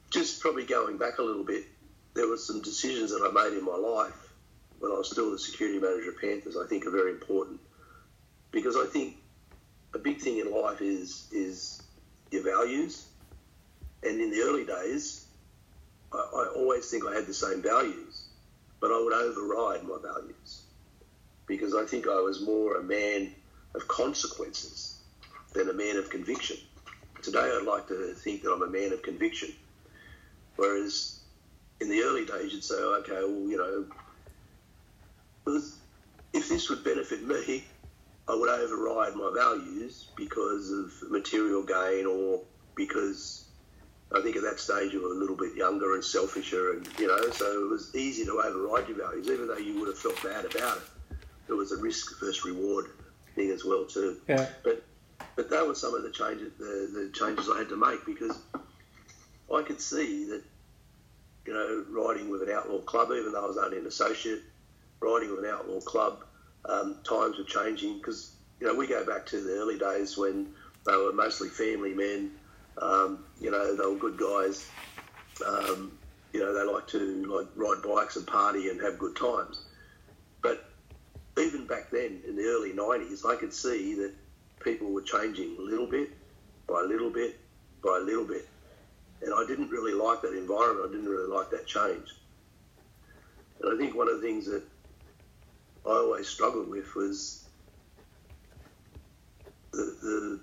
[0.09, 1.65] just probably going back a little bit,
[2.13, 4.33] there were some decisions that I made in my life
[4.79, 6.57] when I was still the security manager of Panthers.
[6.57, 7.59] I think are very important
[8.51, 9.17] because I think
[9.93, 11.81] a big thing in life is is
[12.31, 13.07] your values.
[14.03, 15.20] And in the early days,
[16.13, 18.25] I, I always think I had the same values,
[18.79, 20.63] but I would override my values
[21.47, 23.31] because I think I was more a man
[23.75, 24.99] of consequences
[25.53, 26.57] than a man of conviction.
[27.21, 29.53] Today, I'd like to think that I'm a man of conviction,
[30.55, 31.19] whereas
[31.79, 33.85] in the early days, you'd say, okay, well, you know,
[36.33, 37.63] if this would benefit me,
[38.27, 42.41] I would override my values because of material gain or
[42.75, 43.50] because
[44.13, 47.07] I think at that stage you were a little bit younger and selfisher, and you
[47.07, 50.21] know, so it was easy to override your values, even though you would have felt
[50.21, 50.83] bad about it.
[51.47, 52.87] There was a risk versus reward
[53.35, 54.19] thing as well too.
[54.27, 54.47] Yeah.
[54.63, 54.83] But
[55.35, 58.37] but that was some of the changes the, the changes I had to make because
[59.53, 60.43] I could see that
[61.45, 64.41] you know riding with an outlaw club, even though I was only an associate,
[64.99, 66.25] riding with an outlaw club,
[66.65, 70.53] um, times were changing because you know we go back to the early days when
[70.85, 72.31] they were mostly family men.
[72.81, 74.67] Um, you know they were good guys.
[75.45, 75.91] Um,
[76.33, 79.65] you know they like to like ride bikes and party and have good times.
[80.41, 80.65] But
[81.37, 84.13] even back then in the early '90s, I could see that
[84.63, 86.09] people were changing a little bit
[86.67, 87.39] by a little bit
[87.83, 88.47] by a little bit.
[89.21, 90.89] And I didn't really like that environment.
[90.89, 92.15] I didn't really like that change.
[93.61, 94.63] And I think one of the things that
[95.85, 97.43] I always struggled with was
[99.71, 100.39] the, the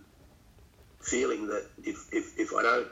[1.09, 2.89] feeling that if, if, if I don't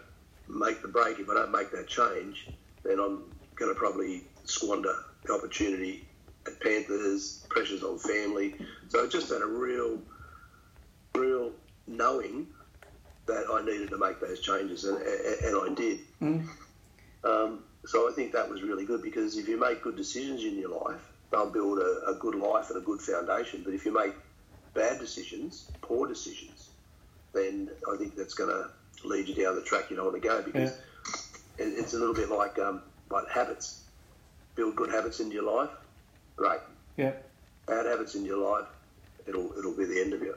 [0.48, 2.48] make the break, if I don't make that change,
[2.82, 3.24] then I'm
[3.56, 6.06] going to probably squander the opportunity
[6.46, 8.54] at Panthers, pressures on family.
[8.88, 9.98] So I just had a real
[11.14, 11.52] real
[11.86, 12.46] knowing
[13.26, 16.00] that I needed to make those changes, and, and I did.
[16.22, 16.48] Mm.
[17.24, 20.58] Um, so I think that was really good because if you make good decisions in
[20.58, 21.00] your life,
[21.30, 23.62] they'll build a, a, good life and a good foundation.
[23.64, 24.14] But if you make
[24.74, 26.65] bad decisions, poor decisions,
[27.36, 30.28] then I think that's going to lead you down the track you don't want to
[30.28, 30.72] go because
[31.58, 31.66] yeah.
[31.66, 33.82] it's a little bit like um, like habits.
[34.54, 35.70] Build good habits into your life,
[36.34, 36.60] great.
[36.96, 37.12] Yeah.
[37.66, 38.66] Bad habits in your life,
[39.26, 40.34] it'll it'll be the end of you.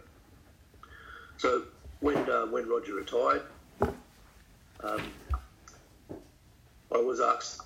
[1.37, 1.63] So
[2.01, 3.43] when uh, when Roger retired,
[4.83, 5.01] um,
[6.91, 7.61] I was asked,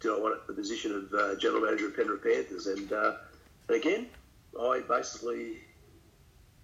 [0.00, 2.66] "Do I want the position of uh, general manager of Penrith Panthers?
[2.66, 3.14] And, uh,
[3.68, 4.08] and again,
[4.60, 5.58] I basically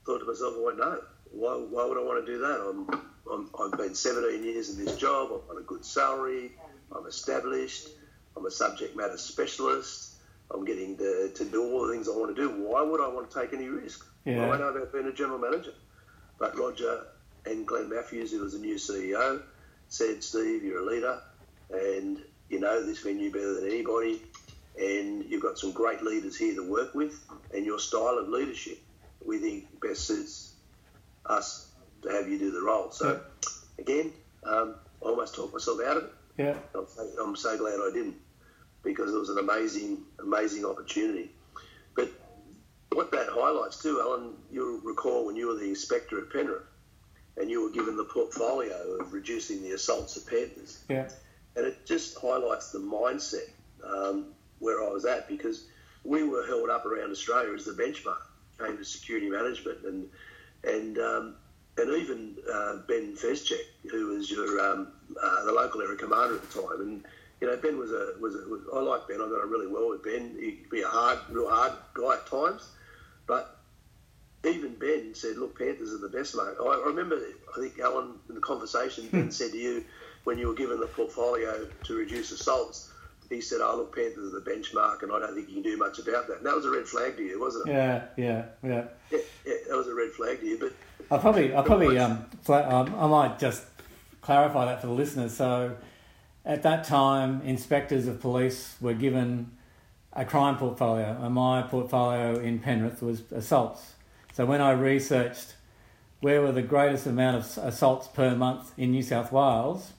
[0.05, 1.03] thought to myself, I went, no.
[1.31, 2.61] Why, why would I want to do that?
[2.61, 5.31] I'm, I'm, I've been 17 years in this job.
[5.33, 6.53] I've got a good salary.
[6.95, 7.89] I'm established.
[8.37, 10.15] I'm a subject matter specialist.
[10.53, 12.49] I'm getting to, to do all the things I want to do.
[12.51, 14.07] Why would I want to take any risk?
[14.25, 14.47] Yeah.
[14.47, 15.75] Do I know about being a general manager?
[16.39, 17.05] But Roger
[17.45, 19.43] and Glenn Matthews, who was the new CEO,
[19.89, 21.21] said, Steve, you're a leader
[21.71, 24.23] and you know this venue better than anybody
[24.81, 27.15] and you've got some great leaders here to work with
[27.53, 28.79] and your style of leadership
[29.25, 30.55] we think best suits
[31.29, 32.91] us to have you do the role.
[32.91, 33.83] So yeah.
[33.83, 34.13] again,
[34.45, 36.11] um, I almost talked myself out of it.
[36.37, 36.55] Yeah.
[36.75, 38.17] I'm so, I'm so glad I didn't
[38.83, 41.31] because it was an amazing, amazing opportunity.
[41.95, 42.11] But
[42.93, 46.63] what that highlights too, Alan, you'll recall when you were the inspector at Penrith
[47.37, 50.85] and you were given the portfolio of reducing the assaults of Panthers.
[50.89, 51.09] Yeah.
[51.57, 53.51] And it just highlights the mindset
[53.85, 54.27] um,
[54.59, 55.67] where I was at because
[56.05, 58.19] we were held up around Australia as the benchmark
[58.59, 60.09] came to security management and
[60.65, 61.35] and um,
[61.77, 64.89] and even uh, Ben Fezcek, who was your um,
[65.23, 67.05] uh, the local area commander at the time, and
[67.41, 69.17] you know Ben was a was, a, was I like Ben.
[69.17, 70.37] I got on really well with Ben.
[70.41, 72.69] He'd be a hard, real hard guy at times,
[73.27, 73.57] but
[74.45, 78.35] even Ben said, "Look, Panthers are the best, mate." I, remember, I think Alan, in
[78.35, 79.31] the conversation, Ben hmm.
[79.31, 79.85] said to you
[80.25, 82.91] when you were given the portfolio to reduce assaults,
[83.29, 85.77] he said, "Oh, look, Panthers are the benchmark, and I don't think you can do
[85.77, 87.73] much about that." And that was a red flag to you, wasn't it?
[87.73, 88.85] Yeah, yeah, yeah.
[89.11, 90.59] Yeah, yeah that was a red flag to you.
[90.59, 90.73] But
[91.11, 93.65] I probably, I probably, um, um, I might just
[94.21, 95.37] clarify that for the listeners.
[95.37, 95.77] So,
[96.45, 99.51] at that time, inspectors of police were given
[100.13, 103.95] a crime portfolio, and my portfolio in Penrith was assaults.
[104.33, 105.55] So when I researched
[106.21, 109.93] where were the greatest amount of assaults per month in New South Wales,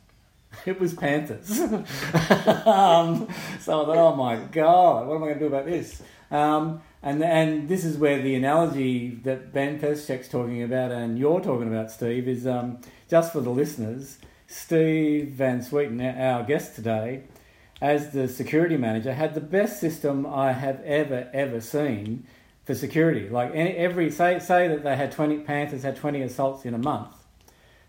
[0.66, 1.60] it was Panthers.
[1.60, 3.28] um,
[3.60, 6.02] so I thought, oh my God, what am I going to do about this?
[6.32, 11.40] Um, and and this is where the analogy that Ben Fezcek's talking about and you're
[11.40, 14.18] talking about, Steve, is um, just for the listeners.
[14.48, 17.24] Steve Van Zwieten, our guest today,
[17.82, 22.26] as the security manager, had the best system I have ever, ever seen
[22.66, 23.30] for security.
[23.30, 26.80] Like any, every, say, say that they had 20, Panthers had 20 assaults in a
[26.80, 27.16] month.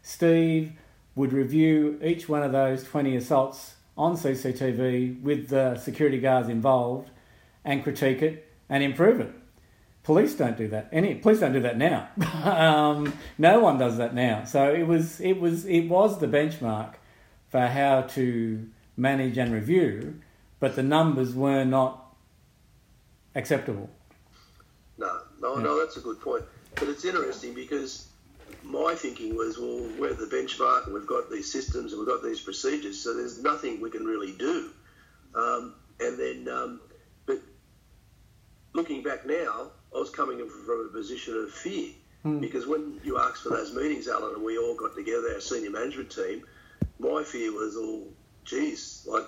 [0.03, 0.73] Steve
[1.15, 7.11] would review each one of those 20 assaults on CCTV with the security guards involved
[7.65, 9.33] and critique it and improve it.
[10.03, 10.89] Police don't do that.
[10.93, 12.09] Any police don't do that now.
[12.45, 14.45] um, no one does that now.
[14.45, 16.95] So it was it was it was the benchmark
[17.49, 20.21] for how to manage and review,
[20.59, 22.15] but the numbers were not
[23.35, 23.91] acceptable.
[24.97, 25.65] No, no, yeah.
[25.65, 25.79] no.
[25.81, 26.45] That's a good point.
[26.77, 28.10] But it's interesting because
[28.63, 32.23] my thinking was, well, we're the benchmark and we've got these systems and we've got
[32.23, 34.71] these procedures, so there's nothing we can really do.
[35.35, 36.81] Um, and then, um,
[37.27, 37.39] but
[38.73, 41.91] looking back now, I was coming from a position of fear
[42.25, 42.41] mm.
[42.41, 45.71] because when you asked for those meetings, Alan, and we all got together, our senior
[45.71, 46.45] management team,
[46.99, 48.09] my fear was, all,
[48.45, 49.27] geez, like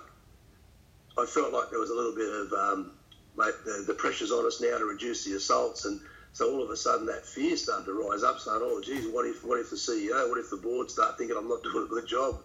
[1.19, 2.93] I felt like there was a little bit of, um,
[3.37, 6.01] mate, the, the pressure's on us now to reduce the assaults and
[6.35, 9.27] So all of a sudden, that fear started to rise up, saying, "Oh, geez, what
[9.27, 11.89] if, what if the CEO, what if the board start thinking I'm not doing a
[11.89, 12.41] good job?"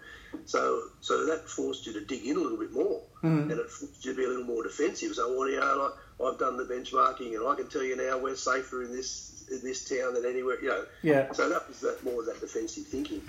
[0.45, 3.43] So, so that forced you to dig in a little bit more, Mm.
[3.43, 5.15] and it forced you to be a little more defensive.
[5.15, 8.17] So, well, you know, like, I've done the benchmarking, and I can tell you now
[8.17, 10.57] we're safer in this in this town than anywhere.
[10.61, 11.31] You know, Yeah.
[11.31, 13.21] so that was that more of that defensive thinking,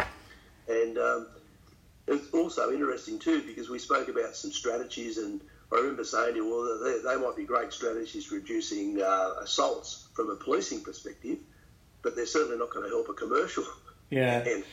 [0.66, 1.28] and um,
[2.08, 5.40] it's also interesting too because we spoke about some strategies, and
[5.72, 9.34] I remember saying to you, well, they, they might be great strategies for reducing uh,
[9.42, 11.38] assaults from a policing perspective,
[12.02, 13.64] but they're certainly not going to help a commercial.
[14.10, 14.44] Yeah.
[14.46, 14.64] And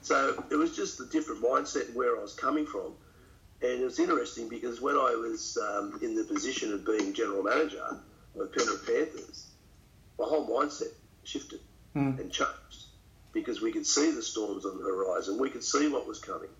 [0.00, 2.94] so it was just a different mindset and where I was coming from.
[3.60, 7.42] And it was interesting because when I was um, in the position of being general
[7.42, 7.84] manager
[8.38, 9.48] of Penrith Panthers,
[10.18, 10.92] my whole mindset
[11.24, 11.60] shifted
[11.96, 12.20] Mm.
[12.20, 12.84] and changed
[13.32, 15.38] because we could see the storms on the horizon.
[15.38, 16.50] We could see what was coming.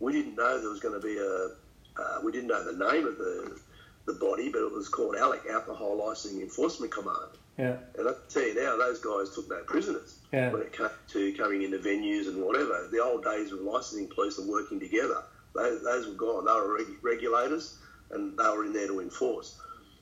[0.00, 1.48] We didn't know there was going to be a.
[1.98, 3.58] Uh, we didn't know the name of the
[4.06, 7.32] the body, but it was called ALEC, Alcohol Licensing Enforcement Command.
[7.58, 7.76] Yeah.
[7.98, 10.52] And I can tell you now, those guys took no prisoners Yeah.
[10.52, 12.88] when it came to coming into venues and whatever.
[12.92, 15.24] The old days of licensing police and working together,
[15.56, 16.44] those, those were gone.
[16.44, 17.78] They were reg- regulators
[18.12, 19.58] and they were in there to enforce.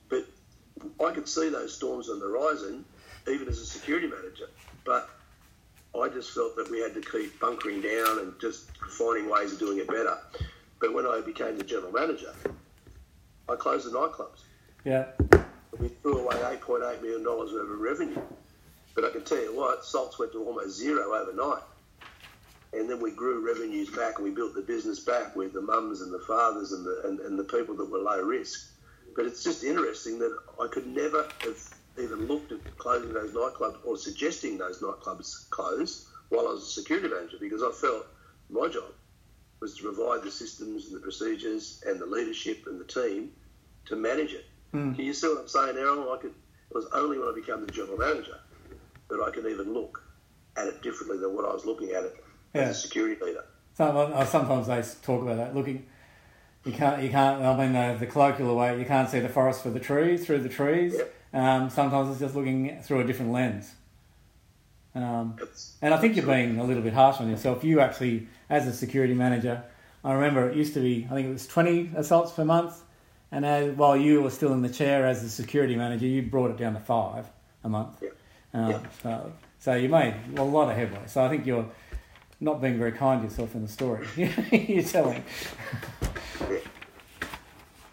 [0.09, 0.25] But
[1.03, 2.85] I could see those storms on the horizon,
[3.27, 4.49] even as a security manager.
[4.85, 5.09] But
[5.99, 9.57] I just felt that we had to keep bunkering down and just finding ways of
[9.59, 10.17] doing it better.
[10.79, 12.33] But when I became the general manager,
[13.49, 14.41] I closed the nightclubs
[14.83, 15.05] Yeah.
[15.79, 18.21] we threw away $8.8 million worth of revenue.
[18.95, 21.63] But I can tell you what, salts went to almost zero overnight.
[22.73, 26.01] And then we grew revenues back and we built the business back with the mums
[26.01, 28.59] and the fathers and the, and, and the people that were low risk.
[29.15, 31.57] But it's just interesting that I could never have
[31.97, 36.81] even looked at closing those nightclubs or suggesting those nightclubs close while I was a
[36.81, 38.05] security manager because I felt
[38.49, 38.91] my job
[39.59, 43.31] was to provide the systems and the procedures and the leadership and the team
[43.85, 44.45] to manage it.
[44.73, 44.95] Mm.
[44.95, 46.11] Can you see what I'm saying, Errol?
[46.11, 46.31] I could,
[46.69, 48.39] it was only when I became the general manager
[49.09, 50.01] that I could even look
[50.57, 52.15] at it differently than what I was looking at it
[52.53, 52.61] Yeah.
[52.63, 53.45] as a security leader.
[53.73, 55.55] Some, uh, sometimes they talk about that.
[55.55, 55.85] Looking,
[56.63, 57.43] you can't, you can't.
[57.43, 60.39] I mean, the, the colloquial way, you can't see the forest for the trees through
[60.39, 60.95] the trees.
[60.95, 61.13] Yep.
[61.33, 63.73] Um, sometimes it's just looking through a different lens.
[64.95, 65.37] Um,
[65.81, 67.63] and I think you're being a little bit harsh on yourself.
[67.65, 69.61] You actually, as a security manager,
[70.05, 72.81] I remember it used to be, I think it was 20 assaults per month.
[73.31, 76.51] And as, while you were still in the chair as a security manager, you brought
[76.51, 77.25] it down to five
[77.63, 78.01] a month.
[78.01, 78.09] Yeah.
[78.53, 78.79] Um, Yeah.
[79.03, 81.01] so, so you made a lot of headway.
[81.07, 81.67] So I think you're
[82.39, 84.07] not being very kind to yourself in the story
[84.51, 85.23] you're telling.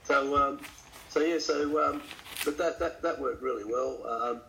[0.05, 0.61] so, um,
[1.09, 2.03] so yeah, so, um,
[2.45, 4.41] but that, that, that worked really well.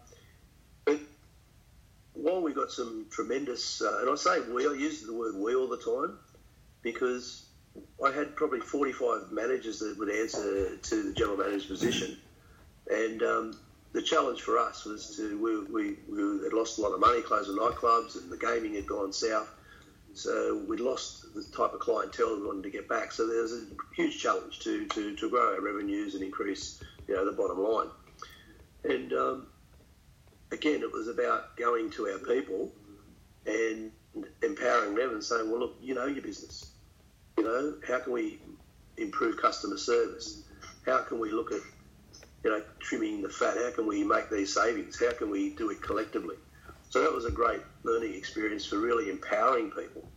[2.14, 5.56] While we got some tremendous, uh, and I say we, I use the word we
[5.56, 6.18] all the time
[6.82, 7.48] because
[8.04, 12.18] I had probably 45 managers that would answer to the general manager's position.
[12.90, 13.60] And um,
[13.94, 17.22] the challenge for us was to, we, we, we had lost a lot of money
[17.22, 19.50] closing nightclubs and the gaming had gone south.
[20.14, 23.12] So we'd lost the type of clientele we wanted to get back.
[23.12, 27.16] So there was a huge challenge to, to, to grow our revenues and increase, you
[27.16, 27.88] know, the bottom line.
[28.84, 29.48] And um,
[30.54, 32.72] again, it was about going to our people
[33.46, 33.92] and
[34.44, 36.72] empowering them and saying, well, look, you know your business.
[37.38, 38.40] You know, how can we
[38.98, 40.44] improve customer service?
[40.86, 41.62] How can we look at,
[42.44, 43.58] you know, trimming the fat?
[43.58, 45.00] How can we make these savings?
[45.00, 46.36] How can we do it collectively?
[46.90, 50.08] So that was a great learning experience for really empowering people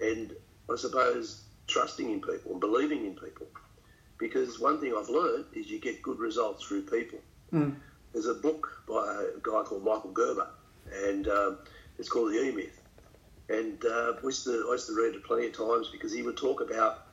[0.00, 0.32] and
[0.70, 3.46] I suppose trusting in people and believing in people.
[4.18, 7.18] Because one thing I've learned is you get good results through people.
[7.52, 7.76] Mm.
[8.16, 10.46] There's a book by a guy called Michael Gerber,
[11.04, 11.58] and um,
[11.98, 12.80] it's called The E Myth.
[13.50, 16.22] And uh, I, used to, I used to read it plenty of times because he
[16.22, 17.08] would talk about,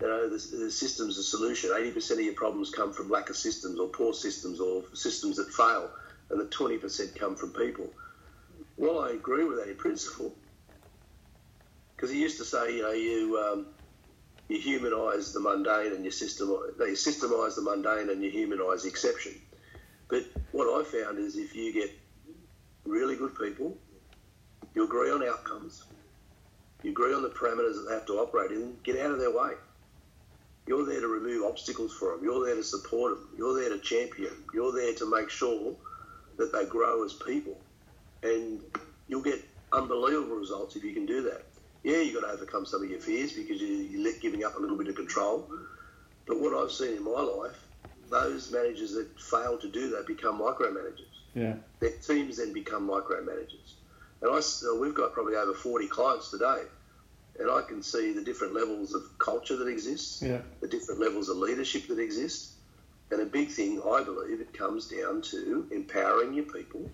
[0.00, 1.68] you know, the, the system's a solution.
[1.68, 5.50] 80% of your problems come from lack of systems or poor systems or systems that
[5.52, 5.90] fail,
[6.30, 7.90] and the 20% come from people.
[8.78, 10.34] Well, I agree with that in principle
[11.94, 13.66] because he used to say, you know, you um,
[14.48, 18.88] you humanise the mundane and you system you systemise the mundane and you humanise the
[18.88, 19.32] exception.
[20.12, 21.90] But what I found is if you get
[22.84, 23.74] really good people,
[24.74, 25.84] you agree on outcomes,
[26.82, 29.30] you agree on the parameters that they have to operate in, get out of their
[29.30, 29.52] way.
[30.66, 32.22] You're there to remove obstacles for them.
[32.22, 33.26] You're there to support them.
[33.38, 34.34] You're there to champion.
[34.52, 35.74] You're there to make sure
[36.36, 37.58] that they grow as people.
[38.22, 38.60] And
[39.08, 39.40] you'll get
[39.72, 41.40] unbelievable results if you can do that.
[41.84, 44.60] Yeah, you've got to overcome some of your fears because you- you're giving up a
[44.60, 45.46] little bit of control.
[46.26, 47.71] But what I've seen in my life,
[48.12, 51.08] those managers that fail to do that become micromanagers.
[51.34, 51.54] Yeah.
[51.80, 53.74] Their teams then become micromanagers.
[54.20, 56.62] And I, uh, we've got probably over 40 clients today.
[57.40, 60.42] And I can see the different levels of culture that exists, Yeah.
[60.60, 62.52] the different levels of leadership that exist.
[63.10, 66.90] And a big thing, I believe, it comes down to empowering your people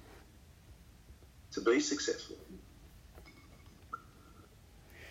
[1.52, 2.36] to be successful.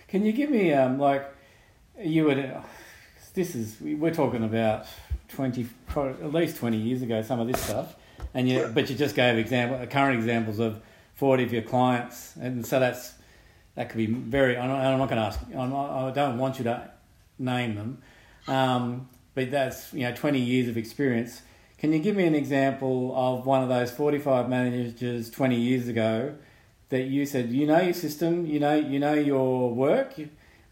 [0.07, 1.29] Can you give me um, like
[1.99, 2.55] you would?
[3.33, 4.87] This is we're talking about
[5.27, 7.21] twenty, at least twenty years ago.
[7.21, 7.95] Some of this stuff,
[8.33, 10.81] and you, but you just gave example, current examples of
[11.15, 13.13] forty of your clients, and so that's
[13.75, 14.57] that could be very.
[14.57, 15.39] I'm not, not going to ask.
[15.55, 16.89] I'm I don't want you to
[17.39, 18.01] name them,
[18.47, 21.41] um, but that's you know twenty years of experience.
[21.77, 26.35] Can you give me an example of one of those forty-five managers twenty years ago
[26.89, 30.15] that you said you know your system, you know you know your work,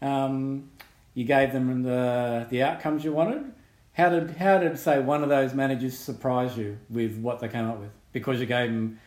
[0.02, 0.70] um,
[1.14, 3.52] you gave them the the outcomes you wanted.
[3.96, 7.64] How did how did say one of those managers surprise you with what they came
[7.64, 9.00] up with because you gave them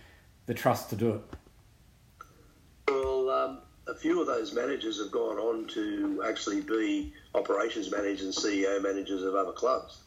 [0.47, 1.21] the trust to do it?
[2.87, 8.23] Well, um, a few of those managers have gone on to actually be operations managers
[8.23, 9.99] and CEO managers of other clubs.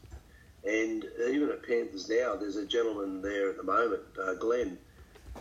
[0.64, 4.78] And even at Panthers now, there's a gentleman there at the moment, uh, Glenn,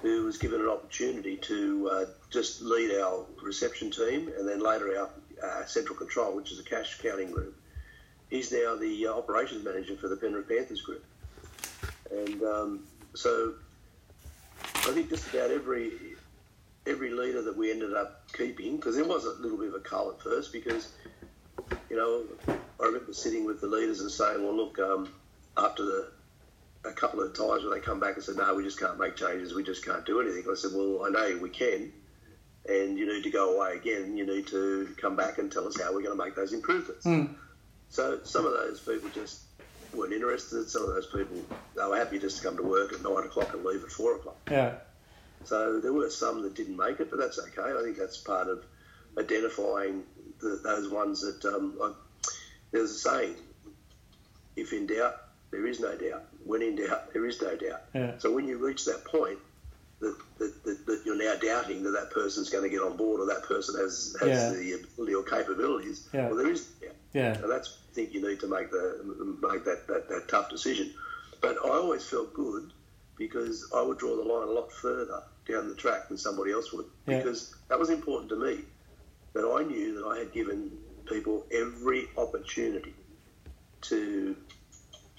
[0.04, 4.96] who was given an opportunity to uh, just lead our reception team and then later
[5.00, 5.10] our
[5.44, 7.56] uh, central control, which is a cash counting group.
[8.32, 11.06] He's now the uh, operations manager for the Penrith Panthers group.
[12.10, 13.54] And um, so
[14.64, 15.92] I think just about every
[16.88, 19.80] every leader that we ended up keeping, because there was a little bit of a
[19.80, 20.94] cull at first, because
[21.90, 22.24] you know
[22.80, 25.10] I remember sitting with the leaders and saying, well, look, um,
[25.58, 26.12] after the
[26.84, 29.16] a couple of times when they come back and said, no, we just can't make
[29.16, 30.44] changes, we just can't do anything.
[30.50, 31.92] I said, well, I know we can,
[32.68, 34.18] and you need to go away again.
[34.18, 37.06] You need to come back and tell us how we're going to make those improvements.
[37.06, 37.36] Mm.
[37.92, 39.42] So some of those people just
[39.94, 40.70] weren't interested.
[40.70, 43.54] Some of those people, they were happy just to come to work at nine o'clock
[43.54, 44.38] and leave at four o'clock.
[44.50, 44.76] Yeah.
[45.44, 47.78] So there were some that didn't make it, but that's okay.
[47.78, 48.64] I think that's part of
[49.18, 50.04] identifying
[50.40, 51.92] the, those ones that um, I,
[52.72, 53.36] there's a saying:
[54.56, 55.18] if in doubt,
[55.52, 56.24] there is no doubt.
[56.46, 57.82] When in doubt, there is no doubt.
[57.94, 58.18] Yeah.
[58.20, 59.40] So when you reach that point,
[60.00, 63.20] that, that, that, that, you're now doubting that that person's going to get on board
[63.20, 64.50] or that person has, has Yeah.
[64.52, 66.28] the ability or capabilities, Yeah.
[66.28, 66.92] well, there is doubt.
[67.14, 67.34] Yeah.
[67.34, 70.94] And that's I think you need to make the make that, that, that tough decision.
[71.42, 72.72] But I always felt good
[73.18, 76.72] because I would draw the line a lot further down the track than somebody else
[76.72, 77.18] would Yeah.
[77.18, 78.62] because that was important to me.
[79.34, 80.72] That I knew that I had given
[81.06, 82.94] people every opportunity
[83.82, 84.36] to,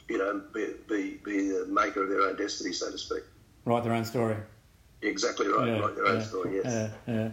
[0.08, 3.22] you know, be, be, be the maker of their own destiny, so to speak.
[3.64, 4.36] Write their own story.
[5.00, 5.68] Exactly right.
[5.68, 6.56] Yeah, Write their own story.
[6.62, 6.90] Yes.
[7.06, 7.28] Yeah, yeah.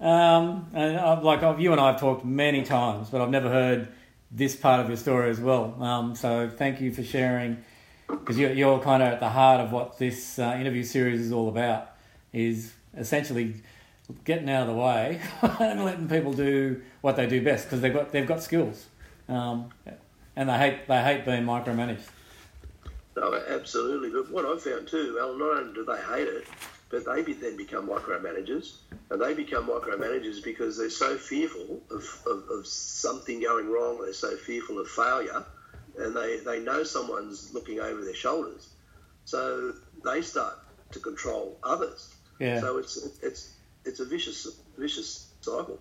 [0.00, 3.48] Um, and I've, like I've, you and I have talked many times, but I've never
[3.48, 3.88] heard
[4.30, 5.82] this part of your story as well.
[5.82, 7.64] Um, so thank you for sharing,
[8.08, 11.32] because you're, you're kind of at the heart of what this uh, interview series is
[11.32, 11.92] all about.
[12.32, 13.54] Is essentially
[14.24, 15.20] getting out of the way
[15.60, 18.86] and letting people do what they do best because they've got they've got skills,
[19.28, 19.70] um,
[20.34, 22.06] and they hate they hate being micromanaged.
[23.16, 24.10] No, absolutely.
[24.10, 26.46] But what I found too, Alan, not only do they hate it,
[26.88, 28.76] but they be, then become micromanagers.
[29.10, 34.12] And they become micromanagers because they're so fearful of, of, of something going wrong, they're
[34.12, 35.44] so fearful of failure,
[35.98, 38.70] and they, they know someone's looking over their shoulders.
[39.24, 39.72] So
[40.04, 40.58] they start
[40.92, 42.14] to control others.
[42.38, 45.78] Yeah, So it's it's it's a vicious vicious cycle.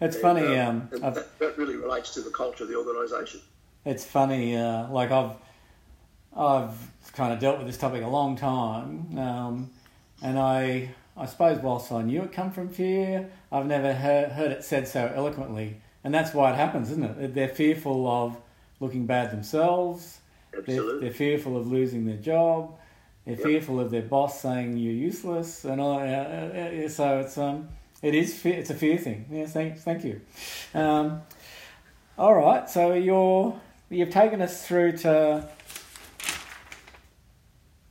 [0.00, 0.56] it's And, funny.
[0.58, 3.40] um, Um, that, that really relates to the culture of the organisation.
[3.84, 5.36] It's funny, uh, like I've
[6.36, 6.76] I've
[7.12, 9.70] kind of dealt with this topic a long time, um,
[10.22, 14.52] and I I suppose whilst I knew it come from fear, I've never heard, heard
[14.52, 17.34] it said so eloquently, and that's why it happens, isn't it?
[17.34, 18.36] They're fearful of
[18.80, 20.18] looking bad themselves.
[20.52, 21.00] They're, Absolutely.
[21.00, 22.78] they're fearful of losing their job.
[23.24, 23.44] They're Yep.
[23.44, 25.98] fearful of their boss saying you're useless, and all.
[25.98, 27.68] Uh, uh, uh, so it's um
[28.02, 29.24] it is fear, it's a fear thing.
[29.30, 30.20] Yes, thank thank you.
[30.74, 31.22] Um,
[32.18, 33.58] all right, so you're
[33.90, 35.48] you've taken us through to.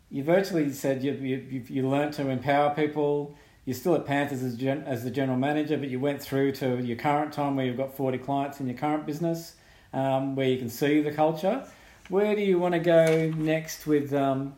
[0.10, 3.36] You virtually said you you you, learned to empower people.
[3.66, 6.78] You're still at Panthers as gen, as the general manager, but you went through to
[6.84, 9.56] your current time where you've got forty clients in your current business,
[9.94, 11.66] um, where you can see the culture.
[12.10, 14.56] Where do you want to go next with um,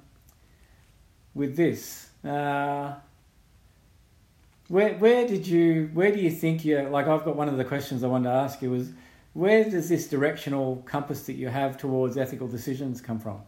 [1.34, 2.10] with this?
[2.26, 2.96] Uh,
[4.68, 7.08] where where did you where do you think you like?
[7.08, 8.90] I've got one of the questions I wanted to ask you was
[9.34, 13.42] where does this directional compass that you have towards ethical decisions come from?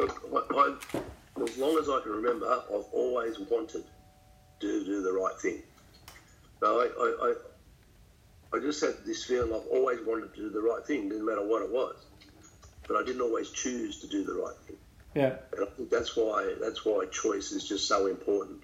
[0.00, 3.84] Look, I, I, as long as I can remember, I've always wanted
[4.60, 5.62] to do the right thing.
[6.62, 7.34] No, I,
[8.54, 11.26] I, I, just had this feeling I've always wanted to do the right thing, didn't
[11.26, 12.06] matter what it was.
[12.88, 14.76] But I didn't always choose to do the right thing.
[15.14, 18.62] Yeah, And I think that's why that's why choice is just so important.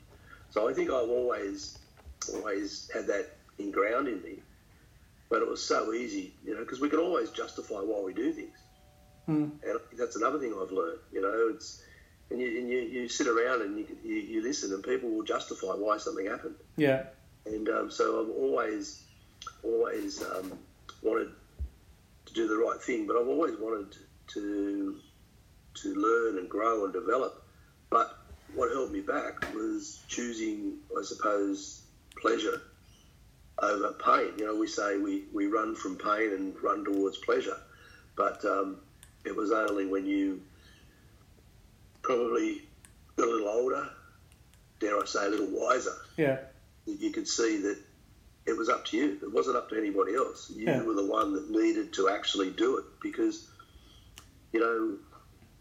[0.51, 1.79] So I think I've always
[2.33, 3.27] always had that
[3.59, 4.39] inground in me.
[5.29, 8.33] But it was so easy, you know, because we can always justify why we do
[8.33, 8.57] things.
[9.27, 9.49] Hmm.
[9.65, 11.01] And that's another thing I've learned.
[11.13, 11.83] You know, it's
[12.31, 15.23] and you, and you, you sit around and you, you, you listen, and people will
[15.23, 16.57] justify why something happened.
[16.77, 17.05] Yeah.
[17.45, 19.03] And um, so I've always,
[19.63, 20.59] always um,
[21.03, 21.31] wanted
[22.27, 23.97] to do the right thing, but I've always wanted
[24.29, 24.99] to
[25.75, 27.45] to learn and grow and develop.
[27.91, 28.19] But
[28.55, 31.83] what held me back was choosing, I suppose,
[32.21, 32.63] pleasure
[33.63, 34.39] over pain.
[34.39, 37.59] You know, we say we, we run from pain and run towards pleasure,
[38.17, 38.79] but um,
[39.27, 40.41] it was only when you
[42.03, 42.63] probably
[43.17, 43.89] got a little older,
[44.79, 46.39] dare I say, a little wiser, Yeah.
[46.87, 47.79] that you could see that
[48.47, 49.19] it was up to you.
[49.23, 50.51] It wasn't up to anybody else.
[50.51, 50.83] You Yeah.
[50.83, 53.49] were the one that needed to actually do it because,
[54.53, 54.99] you know,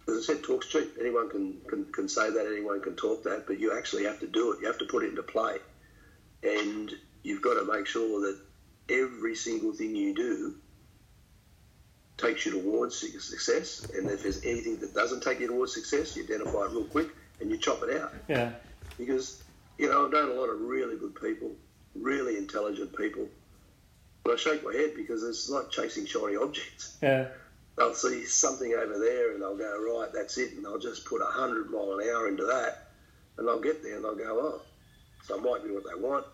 [0.07, 0.95] as I said, talk's cheap.
[0.99, 4.27] Anyone can, can, can say that, anyone can talk that, but you actually have to
[4.27, 4.59] do it.
[4.61, 5.57] You have to put it into play.
[6.43, 6.91] And
[7.23, 8.37] you've got to make sure that
[8.87, 10.53] every single thing you do
[12.17, 13.87] takes you towards success.
[13.93, 17.07] And if there's anything that doesn't take you towards success, you identify it real quick
[17.41, 18.51] and you chop it out Yeah.
[18.97, 19.43] because
[19.77, 21.51] you know I've known a lot of really good people,
[21.93, 23.27] really intelligent people,
[24.23, 26.97] but I shake my head because it's like chasing shiny objects.
[27.01, 27.27] Yeah.
[27.77, 31.21] They'll see something over there and they'll go right, that's it, and they'll just put
[31.21, 32.87] a hundred mile an hour into that,
[33.37, 34.61] and they'll get there and they'll go oh,
[35.25, 36.25] so it might be what they want,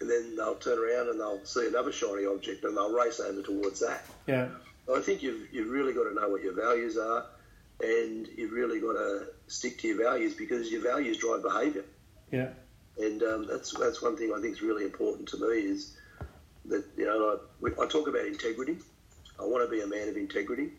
[0.00, 3.42] and then they'll turn around and they'll see another shiny object and they'll race over
[3.42, 4.04] towards that.
[4.26, 4.48] Yeah.
[4.92, 7.26] I think you've you've really got to know what your values are,
[7.80, 11.84] and you've really got to stick to your values because your values drive behaviour.
[12.32, 12.48] Yeah.
[12.98, 15.96] And um, that's that's one thing I think is really important to me is
[16.66, 18.78] that you know I, I talk about integrity.
[19.38, 20.70] I want to be a man of integrity,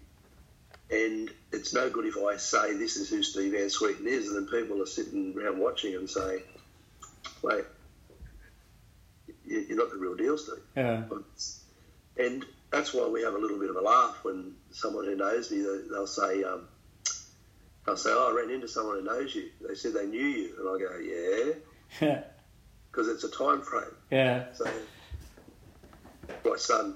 [0.90, 4.36] and it's no good if I say this is who Steve Van Zwieten is, and
[4.36, 6.44] then people are sitting around watching and say,
[7.42, 7.64] "Wait,
[9.60, 11.04] you're not the real deal, Steve." Yeah.
[12.18, 15.52] And that's why we have a little bit of a laugh when someone who knows
[15.52, 16.68] me, they- they'll say, um,
[17.86, 19.50] they'll say, oh, I ran into someone who knows you.
[19.68, 20.56] They said they knew you.
[20.60, 21.54] And I go, yeah,
[22.00, 22.24] Yeah.
[22.92, 23.96] because it's a time frame.
[24.10, 24.52] Yeah.
[24.54, 24.66] So
[26.46, 26.96] my son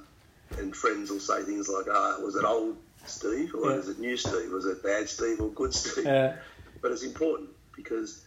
[0.58, 3.78] and friends will say things like, ah, was it old Steve or Yeah.
[3.78, 4.52] is it new Steve?
[4.52, 6.06] Was it bad Steve or good Steve?
[6.06, 6.36] Yeah.
[6.82, 8.26] But it's important because,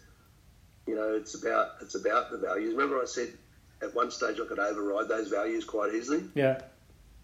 [0.86, 2.72] you know, it's about, it's about the values.
[2.74, 3.32] Remember I said
[3.82, 6.24] at one stage I could override those values quite easily?
[6.34, 6.60] Yeah.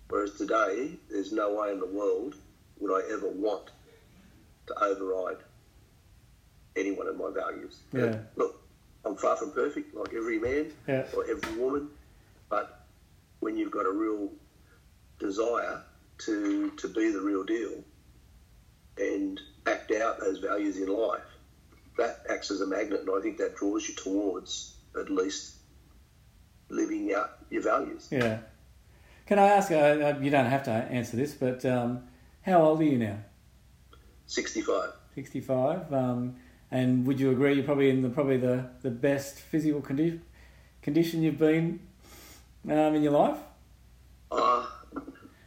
[0.09, 2.34] Whereas today, there's no way in the world
[2.78, 3.70] would I ever want
[4.66, 5.38] to override
[6.76, 7.78] any one of my values.
[7.92, 8.18] Yeah.
[8.36, 8.61] Look,
[9.05, 11.07] I'm far from perfect, like every man Yeah.
[11.16, 11.88] or every woman,
[12.48, 12.86] but
[13.40, 14.30] when you've got a real
[15.18, 15.82] desire
[16.18, 17.82] to to be the real deal
[18.98, 21.22] and act out those values in life,
[21.98, 25.53] that acts as a magnet, and I think that draws you towards at least
[26.68, 28.08] living out your values.
[28.10, 28.38] Yeah.
[29.26, 29.70] Can I ask?
[29.70, 32.04] Uh, uh, you don't have to answer this, but um,
[32.42, 33.18] how old are you now?
[34.26, 34.90] 65.
[35.14, 35.92] Sixty-five.
[35.92, 36.36] Um,
[36.70, 40.20] and would you agree you're probably in the probably the, the best physical condi-
[40.82, 41.80] condition you've been
[42.68, 43.38] um, in your life?
[44.30, 44.66] Uh,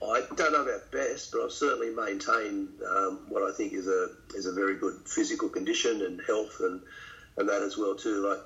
[0.02, 4.08] I don't know about best, but I've certainly maintained um, what I think is a
[4.36, 6.82] is a very good physical condition and health and,
[7.38, 8.28] and that as well too.
[8.28, 8.40] Like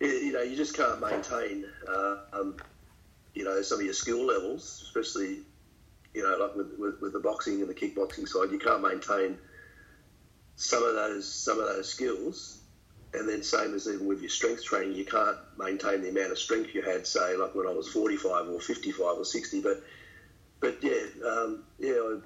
[0.00, 2.56] you, know, you just can't maintain uh, um,
[3.34, 5.40] you know some of your skill levels, especially
[6.14, 8.50] you know like with, with, with the boxing and the kickboxing side.
[8.50, 9.38] You can't maintain
[10.56, 12.54] some of those some of those skills.
[13.14, 16.38] And then same as even with your strength training, you can't maintain the amount of
[16.38, 19.62] strength you had, say, like when I was 45 or 55 or 60.
[19.62, 19.82] But
[20.60, 22.18] but yeah, um, yeah, I,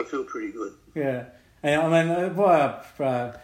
[0.00, 0.72] I feel pretty good.
[0.94, 1.24] Yeah.
[1.62, 3.36] And I mean, uh, why I, uh,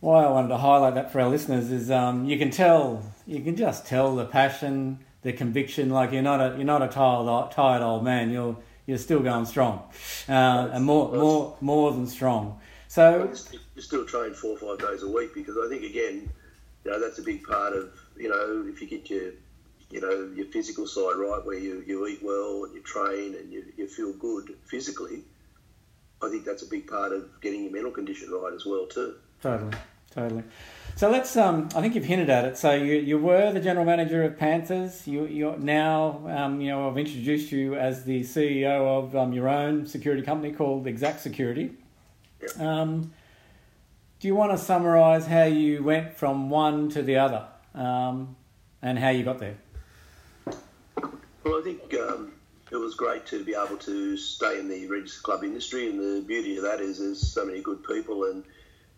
[0.00, 3.40] why I wanted to highlight that for our listeners is um, you can tell, you
[3.40, 5.90] can just tell the passion, the conviction.
[5.90, 8.30] Like you're not a you're not a tired tired old man.
[8.30, 9.82] You're you're still going strong,
[10.28, 12.60] uh, and more more more than strong.
[12.86, 16.30] So You you still train four or five days a week because I think again,
[16.84, 19.32] you know, that's a big part of you know if you get your
[19.90, 23.52] you know your physical side right, where you, you eat well and you train and
[23.52, 25.22] you, you feel good physically.
[26.22, 29.14] I think that's a big part of getting your mental condition right as well too.
[29.42, 29.72] Totally,
[30.10, 30.44] totally.
[30.96, 31.36] So let's.
[31.36, 32.58] Um, I think you've hinted at it.
[32.58, 35.06] So you, you were the general manager of Panthers.
[35.06, 36.24] You you're now.
[36.26, 40.52] Um, you know, I've introduced you as the CEO of um, your own security company
[40.52, 41.70] called Exact Security.
[42.58, 43.12] Um,
[44.18, 48.34] do you want to summarise how you went from one to the other, um,
[48.82, 49.58] and how you got there?
[51.44, 52.32] Well, I think um,
[52.72, 56.24] it was great to be able to stay in the registered club industry, and the
[56.26, 58.42] beauty of that is there's so many good people, and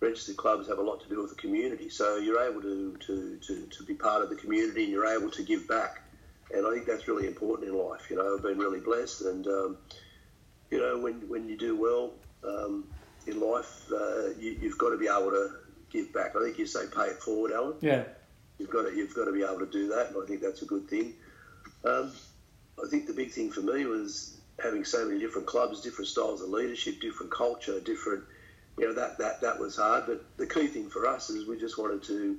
[0.01, 1.89] registered clubs have a lot to do with the community.
[1.89, 5.31] So you're able to, to, to, to be part of the community, and you're able
[5.31, 6.03] to give back.
[6.53, 8.11] And I think that's really important in life.
[8.11, 9.77] You know, I've been really blessed, and um,
[10.71, 12.13] you know, when when you do well,
[12.45, 12.85] um,
[13.27, 15.51] in life, uh, you, you've got to be able to
[15.91, 16.35] give back.
[16.37, 17.75] I think you say pay it forward, Alan.
[17.81, 18.05] Yeah.
[18.59, 20.63] You've got to you've got to be able to do that, and I think that's
[20.63, 21.15] a good thing.
[21.85, 22.13] Um,
[22.83, 26.43] I think the big thing for me was having so many different clubs, different styles
[26.43, 28.25] of leadership, different culture, different.
[28.81, 31.59] You know that that that was hard, but the key thing for us is we
[31.59, 32.39] just wanted to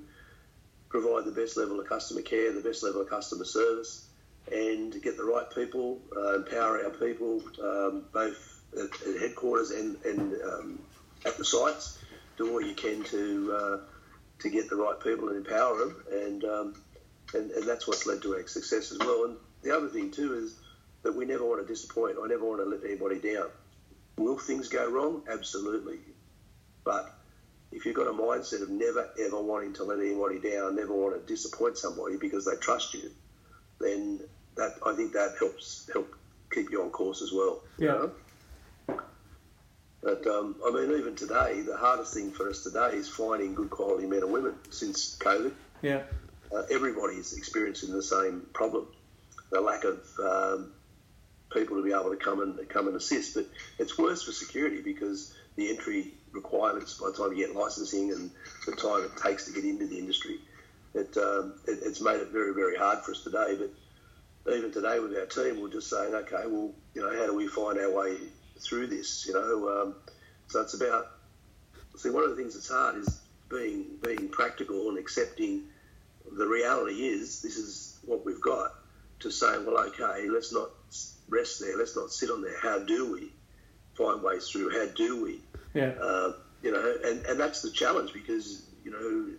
[0.89, 4.08] provide the best level of customer care, the best level of customer service,
[4.52, 10.04] and get the right people, uh, empower our people, um, both at, at, headquarters and,
[10.04, 10.80] and um,
[11.26, 12.00] at the sites.
[12.38, 13.78] Do all you can to uh,
[14.39, 16.84] to get the right people and empower them, and, um,
[17.36, 19.26] and and that's what's led to our success as well.
[19.26, 20.56] And the other thing too is
[21.04, 22.18] that we never want to disappoint.
[22.20, 23.50] I never want to let anybody down.
[24.18, 25.24] Will things go wrong?
[25.32, 26.00] Absolutely,
[26.84, 27.15] but
[27.71, 31.15] if you've got a mindset of never ever wanting to let anybody down, never want
[31.15, 33.11] to disappoint somebody because they trust you,
[33.79, 34.19] then
[34.55, 36.13] that I think that helps help
[36.51, 37.61] keep you on course as well.
[37.77, 37.86] Yeah.
[37.86, 38.11] You know?
[40.03, 43.69] But um, I mean, even today, the hardest thing for us today is finding good
[43.69, 45.53] quality men and women since COVID.
[45.82, 46.01] Yeah.
[46.51, 48.88] Uh, everybody is experiencing the same problem,
[49.51, 50.71] the lack of um,
[51.53, 53.36] people to be able to come and come and assist.
[53.36, 53.45] But
[53.77, 58.32] it's worse for security because the entry requirements by the time you get licensing and
[58.65, 60.39] the time it takes to get into the industry,
[60.93, 63.57] it, um, it it's made it very very hard for us today.
[64.43, 67.36] But even today with our team, we're just saying, okay, well, you know, how do
[67.36, 68.17] we find our way
[68.59, 69.25] through this?
[69.27, 69.95] You know, um,
[70.47, 71.07] so it's about.
[71.97, 75.63] See, one of the things that's hard is being being practical and accepting
[76.38, 78.73] the reality is this is what we've got.
[79.19, 80.69] To say, well, okay, let's not
[81.29, 81.77] rest there.
[81.77, 82.59] Let's not sit on there.
[82.59, 83.32] How do we
[83.93, 84.71] find ways through?
[84.71, 85.41] How do we?
[85.74, 85.93] Yeah.
[86.01, 89.34] Uh, you know, and, and that's the challenge because you know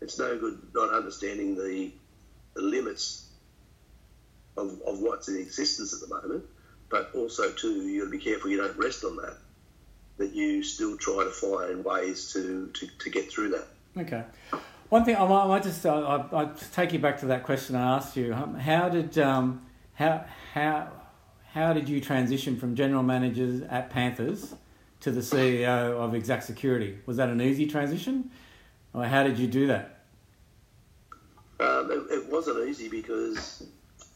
[0.00, 1.92] it's no good not understanding the,
[2.54, 3.28] the limits
[4.56, 6.44] of, of what's in existence at the moment,
[6.88, 9.36] but also too you got to be careful you don't rest on that.
[10.18, 13.66] That you still try to find ways to, to, to get through that.
[13.96, 14.22] Okay.
[14.90, 17.44] One thing I might, I might just I, I, I take you back to that
[17.44, 18.32] question I asked you.
[18.32, 20.90] How did um, how how
[21.52, 24.54] how did you transition from general managers at Panthers
[25.00, 26.98] to the CEO of Exact Security?
[27.06, 28.30] Was that an easy transition,
[28.92, 30.00] or how did you do that?
[31.58, 33.66] Um, it, it wasn't easy because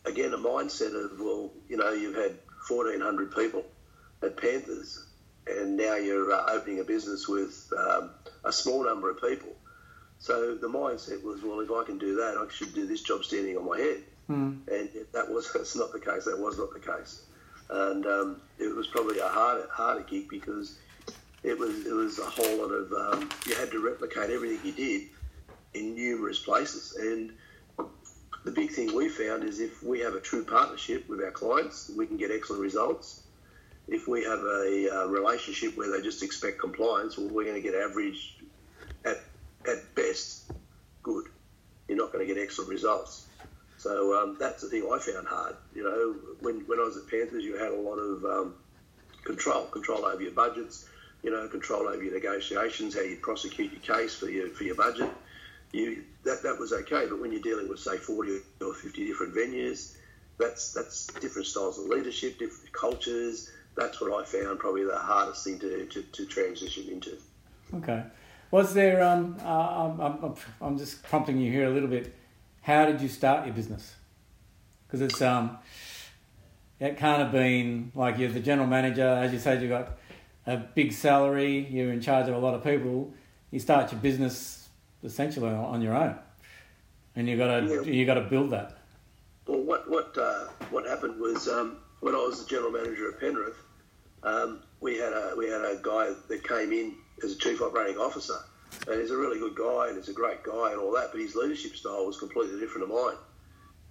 [0.04, 2.36] again a mindset of well, you know, you've had
[2.68, 3.64] fourteen hundred people
[4.22, 5.06] at Panthers,
[5.46, 8.10] and now you're uh, opening a business with um,
[8.44, 9.50] a small number of people.
[10.18, 13.24] So the mindset was, well, if I can do that, I should do this job
[13.24, 14.04] standing on my head.
[14.30, 14.66] Mm.
[14.68, 16.24] And that was that's not the case.
[16.24, 17.22] That was not the case.
[17.74, 20.78] And um, it was probably a harder harder gig because
[21.42, 24.72] it was it was a whole lot of um, you had to replicate everything you
[24.72, 25.08] did
[25.74, 26.96] in numerous places.
[26.96, 27.32] And
[28.44, 31.90] the big thing we found is if we have a true partnership with our clients,
[31.96, 33.24] we can get excellent results.
[33.88, 37.60] If we have a uh, relationship where they just expect compliance, well, we're going to
[37.60, 38.36] get average
[39.04, 39.20] at
[39.66, 40.52] at best
[41.02, 41.26] good.
[41.88, 43.26] You're not going to get excellent results.
[43.84, 45.56] So um, that's the thing I found hard.
[45.74, 48.54] You know, when, when I was at Panthers, you had a lot of um,
[49.24, 50.88] control, control over your budgets,
[51.22, 54.74] you know, control over your negotiations, how you prosecute your case for your for your
[54.74, 55.10] budget.
[55.72, 59.34] You that that was okay, but when you're dealing with say 40 or 50 different
[59.34, 59.98] venues,
[60.38, 63.50] that's that's different styles of leadership, different cultures.
[63.76, 67.18] That's what I found probably the hardest thing to, to, to transition into.
[67.74, 68.02] Okay.
[68.50, 69.02] Was there?
[69.02, 72.14] Um, uh, I'm, I'm, I'm just prompting you here a little bit.
[72.64, 73.94] How did you start your business?
[74.86, 75.58] Because it's um,
[76.80, 79.06] it can't have been like you're the general manager.
[79.06, 79.98] As you said, you've got
[80.46, 81.66] a big salary.
[81.70, 83.12] You're in charge of a lot of people.
[83.50, 84.66] You start your business
[85.02, 86.18] essentially on your own,
[87.14, 87.80] and you got to Yeah.
[87.82, 88.78] you got to build that.
[89.46, 93.20] Well, what what uh, what happened was um, when I was the general manager at
[93.20, 93.58] Penrith,
[94.22, 97.98] um, we had a we had a guy that came in as a chief operating
[97.98, 98.38] officer,
[98.88, 101.20] and he's a really good guy and he's a great guy and all that, but
[101.20, 103.16] his leadership style was completely different to mine,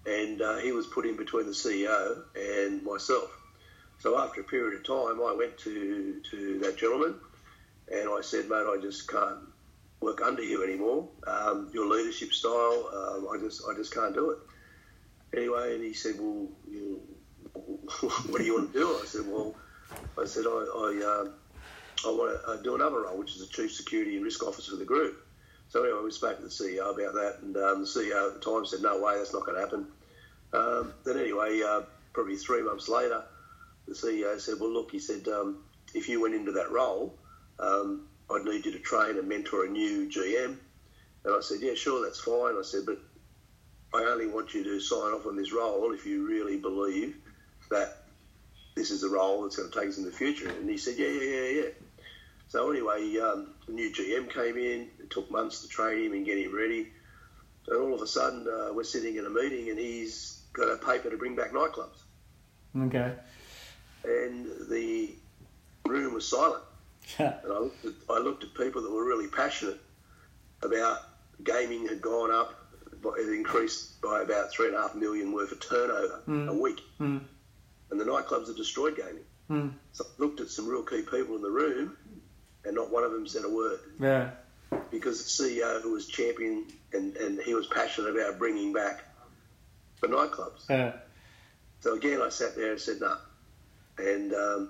[0.06, 3.30] and uh, he was put in between the CEO and myself.
[4.00, 7.16] So after a period of time, I went to to that gentleman,
[7.92, 9.40] and I said, mate, I just can't
[10.02, 11.08] work under you anymore.
[11.26, 14.40] Um, your leadership style, um, I just I just can't do it
[15.36, 17.02] anyway, and he said, "Well, you
[18.02, 19.56] what do you want to do?" I said, "Well,
[20.22, 21.34] I said I I, um,
[22.06, 24.72] I want to uh, do another role, which is the chief security and risk officer
[24.72, 25.18] for the group."
[25.70, 28.40] So anyway, we spoke to the CEO about that, and um, the CEO at the
[28.40, 29.88] time said, "No way, that's not going to happen."
[30.54, 31.82] Um, then anyway, uh,
[32.14, 33.24] probably three months later,
[33.88, 35.64] the CEO said, "Well, look," he said, um,
[35.94, 37.18] "if you went into that role,
[37.60, 40.60] um, I'd need you to train and mentor a new GM."
[41.26, 43.00] And I said, "Yeah, sure, that's fine." I said, "But
[43.94, 47.16] I only want you to sign off on this role if you really believe
[47.70, 48.03] that
[48.76, 50.50] this is the role that's going to take us in the future.
[50.50, 51.70] And he said, yeah, yeah, yeah, yeah.
[52.48, 54.90] So anyway, um, the new GM came in.
[55.00, 56.88] It took months to train him and get him ready.
[57.68, 60.78] And all of a sudden, uh, we're sitting in a meeting, and he's got a
[60.78, 61.98] paper to bring back nightclubs.
[62.78, 63.14] Okay.
[64.06, 65.16] And the
[65.88, 66.64] room was silent.
[67.18, 69.80] and I looked, at, I looked at people that were really passionate
[70.62, 71.00] about
[71.44, 72.54] gaming had gone up,
[73.18, 76.48] it increased by about three and a half million worth of turnover Mm.
[76.50, 77.22] a week, Mm.
[77.94, 79.24] And the nightclubs have destroyed gaming.
[79.50, 79.74] Mm.
[79.92, 81.96] So I looked at some real key people in the room,
[82.66, 84.32] and not one of them said a word Yeah.
[84.90, 89.04] because the CEO who was champion and, and he was passionate about bringing back
[90.02, 90.68] the nightclubs.
[90.70, 90.94] Yeah.
[91.82, 93.16] So again, I sat there and said no,
[93.98, 94.70] and um,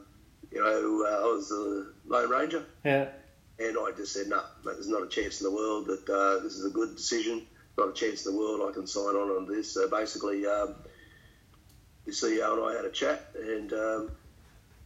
[0.51, 2.65] you know uh, I was the Lone Ranger.
[2.83, 3.07] Yeah.
[3.59, 6.43] And I just said, no, mate, there's not a chance in the world that uh,
[6.43, 7.45] this is a good decision.
[7.77, 9.71] Not a chance in the world I can sign on on this.
[9.71, 10.73] So basically, um,
[12.05, 14.11] the CEO and I had a chat, and um,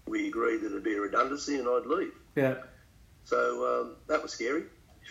[0.07, 2.13] we agreed that it'd be a redundancy, and I'd leave.
[2.36, 2.55] Yeah.
[3.26, 4.63] So um, that was scary.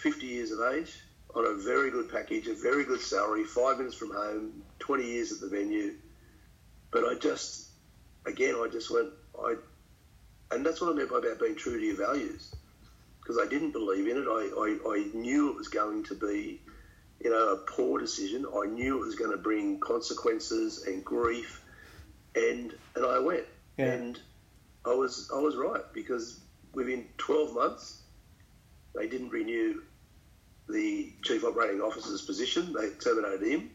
[0.02, 1.02] 50 years of age,
[1.34, 5.32] on a very good package, a very good salary, five minutes from home, 20 years
[5.32, 5.94] at the venue.
[6.90, 7.68] But I just,
[8.26, 9.56] again, I just went, I,
[10.50, 12.54] and that's what I meant by about being true to your values.
[13.20, 14.26] Because I didn't believe in it.
[14.28, 16.60] I, I, I knew it was going to be,
[17.22, 18.46] you know, a poor decision.
[18.46, 21.60] I knew it was going to bring consequences and grief.
[22.36, 23.44] And, and I went.
[23.78, 23.86] Yeah.
[23.86, 24.20] And
[24.84, 26.40] I was, I was right because
[26.74, 28.02] within 12 months,
[28.94, 29.82] they didn't renew
[30.68, 32.72] the chief operating officer's position.
[32.72, 33.70] They terminated him.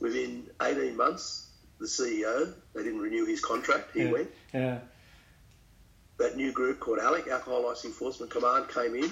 [0.00, 3.90] Within 18 months, the CEO, they didn't renew his contract.
[3.94, 4.12] He Yeah.
[4.12, 4.30] went.
[4.54, 4.78] Yeah.
[6.18, 9.10] That new group called ALEC, Alcohol License Enforcement Command, came in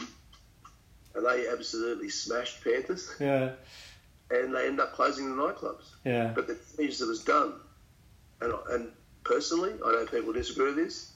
[1.15, 3.53] and they absolutely smashed Panthers Yeah.
[4.31, 5.85] and they ended up closing the nightclubs.
[6.05, 6.33] Yeah.
[6.35, 7.55] But the damage that was done,
[8.41, 8.89] and, and
[9.25, 11.13] personally, I know people disagree with this,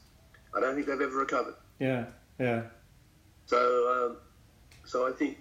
[0.54, 1.54] I don't think they've ever recovered.
[1.78, 2.06] Yeah.
[2.38, 2.62] Yeah.
[3.46, 4.16] So, um,
[4.84, 5.38] so I think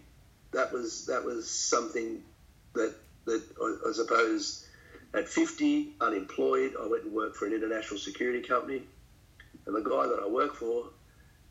[0.51, 2.21] that was that was something
[2.73, 4.67] that that I, I suppose
[5.13, 8.83] at 50, unemployed, I went and worked for an international security company,
[9.65, 10.85] and the guy that I worked for,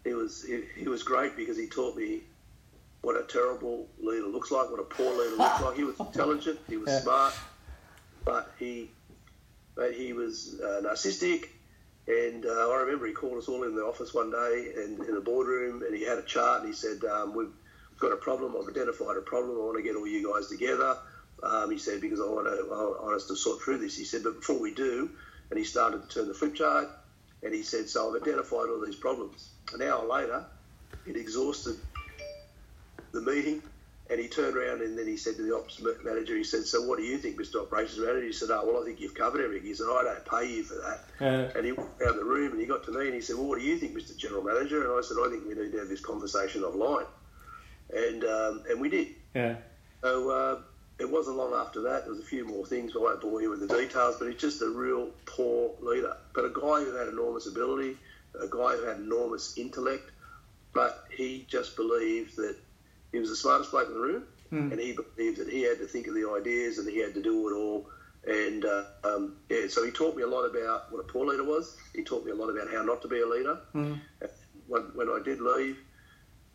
[0.04, 2.22] he was he, he was great because he taught me
[3.02, 5.76] what a terrible leader looks like, what a poor leader looks like.
[5.76, 7.00] He was intelligent, he was Yeah.
[7.00, 7.34] smart,
[8.24, 8.90] but he
[9.74, 11.44] but he was uh, narcissistic.
[12.06, 15.14] And uh, I remember he called us all in the office one day and in
[15.14, 17.52] the boardroom, and he had a chart, and he said, um, "We've
[18.00, 18.56] got a problem.
[18.56, 19.56] I've identified a problem.
[19.56, 20.96] I want to get all you guys together."
[21.42, 24.04] Um, he said, "Because I want to, I want us to sort through this." He
[24.04, 25.10] said, "But before we do,"
[25.50, 26.88] and he started to turn the flip chart,
[27.42, 30.44] and he said, "So I've identified all these problems." An hour later,
[31.06, 31.76] he'd exhausted
[33.12, 33.62] the meeting,
[34.11, 36.82] and he turned around and then he said to the ops manager, he said, "So
[36.82, 37.62] what do you think, Mr.
[37.62, 40.24] Operations Manager?" He said, "Oh, well, I think you've covered everything." He said, "I don't
[40.26, 41.50] pay you for that." Yeah.
[41.54, 43.46] And he went around the room and he got to me and he said, Well,
[43.46, 44.16] what do you think, Mr.
[44.16, 44.82] General Manager?
[44.82, 47.06] And I said, I think we need to have this conversation offline.
[47.94, 49.08] And um, and we did.
[49.34, 49.56] Yeah.
[50.02, 50.61] So uh,
[50.98, 52.04] it wasn't long after that.
[52.04, 52.92] There was a few more things.
[52.96, 56.16] I won't bore you with the details, but he's just a real poor leader.
[56.34, 57.98] But a guy who had enormous ability,
[58.40, 60.11] a guy who had enormous intellect,
[60.72, 62.56] but he just believed that
[63.12, 64.72] he was the smartest bloke in the room, Hmm.
[64.72, 67.22] and he believed that he had to think of the ideas and he had to
[67.22, 67.88] do it all.
[68.26, 71.44] And uh, um, yeah, so he taught me a lot about what a poor leader
[71.44, 71.76] was.
[71.94, 73.58] He taught me a lot about how not to be a leader.
[73.74, 74.00] Mm.
[74.66, 75.78] When, when I did leave,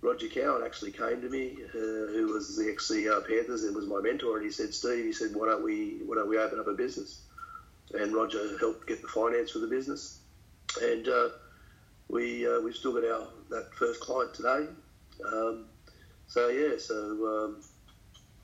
[0.02, 3.76] Roger Cowan actually came to me, uh, who was the ex CEO of Panthers and
[3.76, 6.38] was my mentor, and he said, "Steve, he said, why don't we why don't we
[6.38, 7.22] open up a business?"
[7.94, 10.20] And Roger helped get the finance for the business,
[10.82, 11.30] and uh,
[12.10, 14.68] we uh, we've still got our that first client today.
[15.26, 15.66] Um,
[16.28, 17.62] so yeah, so um,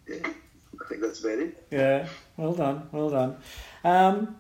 [0.08, 1.68] yeah, I think that's about it.
[1.72, 2.08] Yeah,
[2.38, 3.38] well done, well done.
[3.84, 4.36] Um,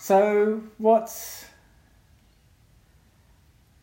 [0.00, 1.44] so what's?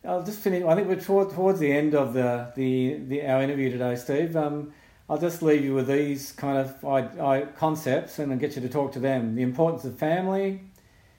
[0.03, 0.63] I'll just finish.
[0.63, 4.35] I think we're toward, towards the end of the, the, the our interview today, Steve.
[4.35, 4.73] Um,
[5.09, 8.61] I'll just leave you with these kind of I, I, concepts and then get you
[8.61, 9.35] to talk to them.
[9.35, 10.61] The importance of family,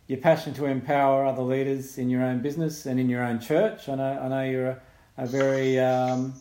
[0.06, 3.88] your passion to empower other leaders in your own business and in your own church.
[3.88, 4.80] I know I know you're a,
[5.18, 6.34] a very um,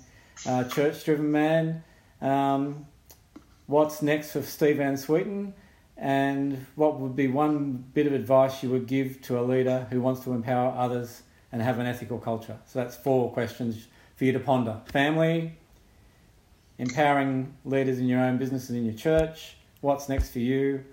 [0.46, 1.84] uh, church-driven man.
[2.22, 2.86] Um,
[3.68, 5.54] what's next for Steve Van Zwieten,
[5.98, 10.02] and what would be one bit of advice you would give to a leader who
[10.02, 12.58] wants to empower others and have an ethical culture?
[12.66, 14.82] So that's four questions for you to ponder.
[14.86, 15.58] Family,
[16.78, 20.84] empowering leaders in your own business and in your church, what's next for you,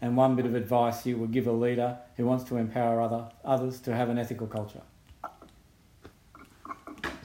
[0.00, 3.28] and one bit of advice you would give a leader who wants to empower other
[3.44, 4.82] others to have an ethical culture.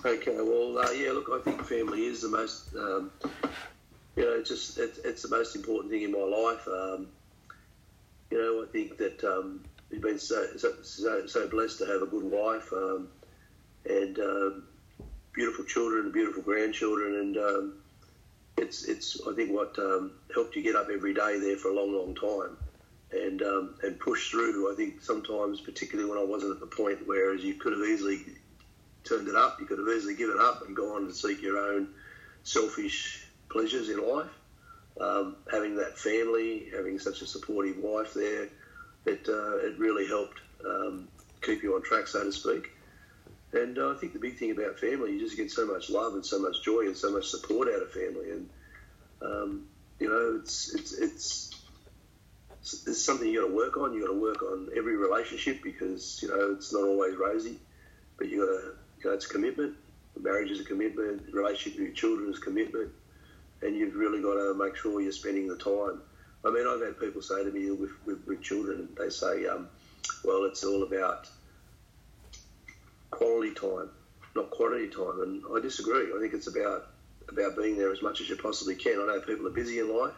[0.03, 3.11] Okay, well, uh, yeah, look, I think family is the most, um,
[4.15, 6.67] you know, just it's, it's the most important thing in my life.
[6.67, 7.07] Um,
[8.31, 12.07] you know, I think that um, we've been so, so so blessed to have a
[12.07, 13.09] good wife, um,
[13.87, 14.63] and um,
[15.33, 17.73] beautiful children beautiful grandchildren, and um,
[18.57, 19.77] it's it's I think what
[20.33, 22.57] helped you get up every day there for a long, long time,
[23.11, 23.39] and
[23.83, 24.71] and push through.
[24.71, 27.83] I think sometimes, particularly when I wasn't at the point, where as you could have
[27.83, 28.25] easily
[29.03, 31.89] turned it up, you could have easily given up and gone to seek your own
[32.43, 34.29] selfish pleasures in life.
[34.99, 38.49] Um, having that family, having such a supportive wife there,
[39.05, 41.07] it uh, it really helped um,
[41.41, 42.69] keep you on track, so to speak.
[43.53, 46.13] And uh, I think the big thing about family, you just get so much love
[46.13, 48.31] and so much joy and so much support out of family.
[48.31, 48.49] And
[49.21, 49.67] um,
[49.99, 51.51] you know, it's it's it's
[52.61, 53.93] it's something you got to work on.
[53.93, 57.59] You got to work on every relationship because you know it's not always rosy,
[58.17, 59.75] but you got to you know it's commitment.
[60.19, 61.23] Marriage is a commitment.
[61.33, 62.91] Relationship with your children is commitment,
[63.61, 66.01] and you've really got to make sure you're spending the time.
[66.43, 69.69] I mean, I've had people say to me with, with, with children, they say, um,
[70.23, 71.29] well, it's all about
[73.11, 73.89] quality time,
[74.35, 75.21] not quantity time.
[75.21, 76.11] And I disagree.
[76.15, 76.87] I think it's about
[77.29, 78.99] about being there as much as you possibly can.
[78.99, 80.15] I know people are busy in life,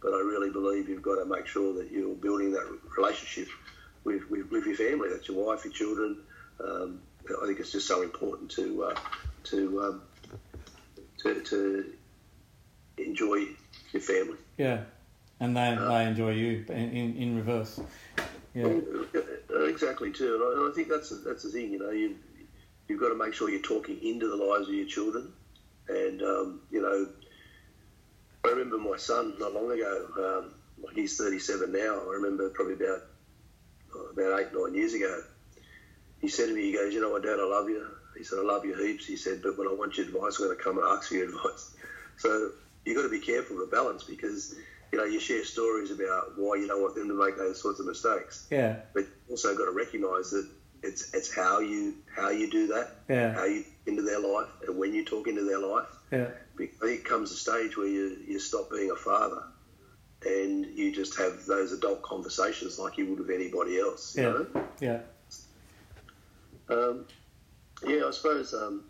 [0.00, 3.48] but I really believe you've got to make sure that you're building that relationship
[4.04, 5.08] with, with, with your family.
[5.10, 6.18] That's your wife, your children.
[6.62, 7.00] Um,
[7.30, 8.94] I think it's just so important to uh,
[9.44, 10.02] to, um,
[11.18, 11.92] to to
[12.98, 13.46] enjoy
[13.92, 14.38] your family.
[14.58, 14.82] Yeah,
[15.40, 17.80] and they uh, they enjoy you in, in, in reverse.
[18.54, 20.34] Yeah, uh, exactly too.
[20.34, 21.72] And I, and I think that's that's the thing.
[21.72, 22.16] You know, you
[22.88, 25.32] you've got to make sure you're talking into the lives of your children.
[25.88, 27.08] And, um, you know,
[28.44, 32.00] I remember my son not long ago, um, like he's 37 now.
[32.08, 33.02] I remember probably about
[33.94, 35.22] oh, about eight, nine years ago.
[36.24, 37.86] He said to me, he goes, you know what, Dad, I love you.
[38.16, 39.06] He said, I love you heaps.
[39.06, 41.16] He said, but when I want your advice, I'm going to come and ask for
[41.16, 41.76] your advice.
[42.16, 42.52] So
[42.86, 44.54] you've got to be careful of the balance because,
[44.90, 47.78] you know, you share stories about why you don't want them to make those sorts
[47.78, 48.46] of mistakes.
[48.50, 48.76] Yeah.
[48.94, 50.48] But also got to recognise that
[50.82, 53.34] it's it's how you how you do that, yeah.
[53.34, 55.88] how you into their life, and when you talk into their life.
[56.10, 56.28] Yeah.
[56.54, 59.42] I think it comes a stage where you you stop being a father,
[60.24, 64.16] and you just have those adult conversations like you would with anybody else.
[64.16, 64.24] Yeah.
[64.24, 64.46] Know?
[64.80, 65.00] Yeah.
[66.68, 67.06] Um,
[67.86, 68.84] yeah, I suppose um,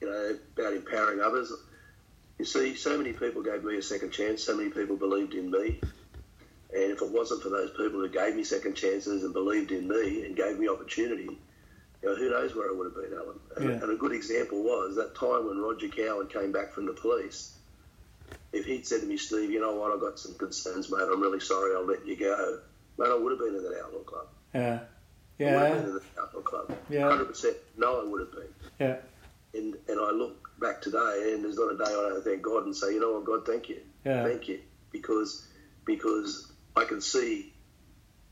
[0.00, 1.52] you know about empowering others.
[2.38, 4.42] You see, so many people gave me a second chance.
[4.42, 5.80] So many people believed in me.
[6.72, 9.88] And if it wasn't for those people who gave me second chances and believed in
[9.88, 11.38] me and gave me opportunity,
[12.02, 13.40] you know, who knows where I would have been, Alan.
[13.56, 13.82] And, yeah.
[13.82, 17.56] and a good example was that time when Roger Cowan came back from the police.
[18.52, 21.20] If he'd said to me, Steve, you know what, I've got some concerns, mate, I'm
[21.20, 22.60] really sorry, I'll let you go,
[22.98, 24.26] mate, I would have been in that Outlaw Club.
[24.54, 24.78] Yeah.
[25.40, 25.56] Yeah.
[25.56, 26.78] I would have been in the Outlaw Club.
[26.90, 27.00] Yeah.
[27.00, 27.54] 100%.
[27.78, 28.54] No, I would have been.
[28.78, 28.96] Yeah.
[29.54, 32.66] And, and I look back today, and there's not a day I don't thank God
[32.66, 33.80] and say, you know what, God, thank you.
[34.04, 34.24] Yeah.
[34.24, 34.60] Thank you.
[34.92, 35.46] Because
[35.86, 37.52] because I can see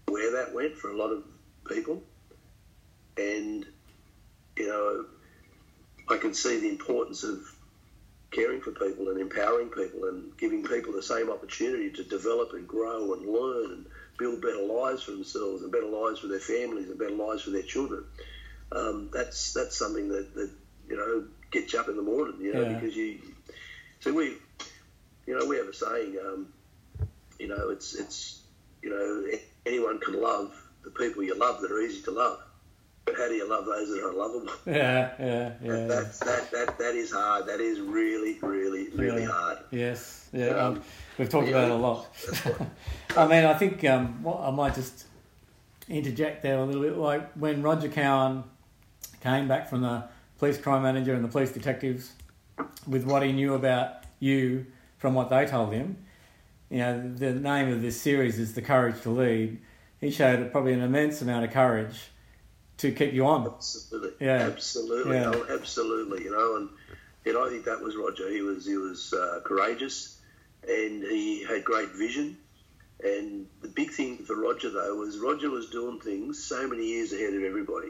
[0.07, 1.25] where that went for a lot of
[1.69, 2.03] people,
[3.17, 3.65] and
[4.57, 5.07] you know,
[6.09, 7.41] I can see the importance of
[8.31, 12.69] caring for people and empowering people and giving people the same opportunity to develop and
[12.69, 13.87] grow and learn and
[14.19, 17.51] build better lives for themselves and better lives for their families and better lives for
[17.51, 18.05] their children.
[18.73, 20.51] Um, that's that's something that, that
[20.89, 22.75] you know gets you up in the morning, you know, yeah.
[22.75, 23.21] because you.
[24.01, 24.35] So we,
[25.27, 26.19] you know, we have a saying.
[26.25, 26.53] Um,
[27.39, 28.43] you know, it's it's
[28.83, 30.55] you know anyone can love
[30.85, 32.41] the people you love that are easy to love.
[33.05, 34.53] But how do you love those that are unlovable?
[34.67, 35.87] Yeah, yeah, yeah.
[35.87, 37.47] That's, that, that, that is hard.
[37.47, 39.29] That is really, really, really yeah.
[39.29, 39.59] hard.
[39.71, 40.49] Yes, yeah.
[40.49, 40.83] Um, Um,
[41.19, 42.07] we've talked yeah, about it a lot.
[43.17, 45.07] I mean, I think um, what I might just
[45.89, 46.97] interject there a little bit.
[46.97, 48.45] Like when Roger Cowan
[49.21, 50.05] came back from the
[50.39, 52.13] police crime manager and the police detectives
[52.87, 54.67] with what he knew about you
[54.99, 55.97] from what they told him.
[56.71, 59.59] You know, the name of this series is The Courage to Lead.
[60.01, 62.11] He showed probably an immense amount of courage
[62.79, 63.47] to keep you on.
[63.47, 64.27] Absolutely.
[64.27, 64.47] Yeah.
[64.47, 65.17] Absolutely.
[65.17, 65.33] Yeah.
[65.35, 66.25] Oh, absolutely.
[66.25, 66.69] You know, and
[67.25, 68.31] and I think that was Roger.
[68.31, 70.18] He was he was uh, courageous,
[70.69, 72.37] and he had great vision.
[73.03, 77.13] And the big thing for Roger though was Roger was doing things so many years
[77.13, 77.89] ahead of everybody.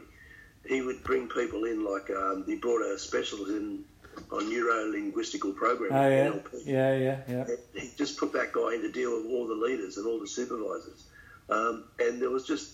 [0.67, 3.83] He would bring people in like um, he brought a specialist in
[4.31, 5.97] on neuro linguistical programming.
[5.97, 6.65] Oh yeah, NLP.
[6.65, 7.45] yeah, yeah, yeah.
[7.47, 10.19] And he just put that guy in to deal with all the leaders and all
[10.19, 11.05] the supervisors.
[11.49, 12.73] Um, and there was just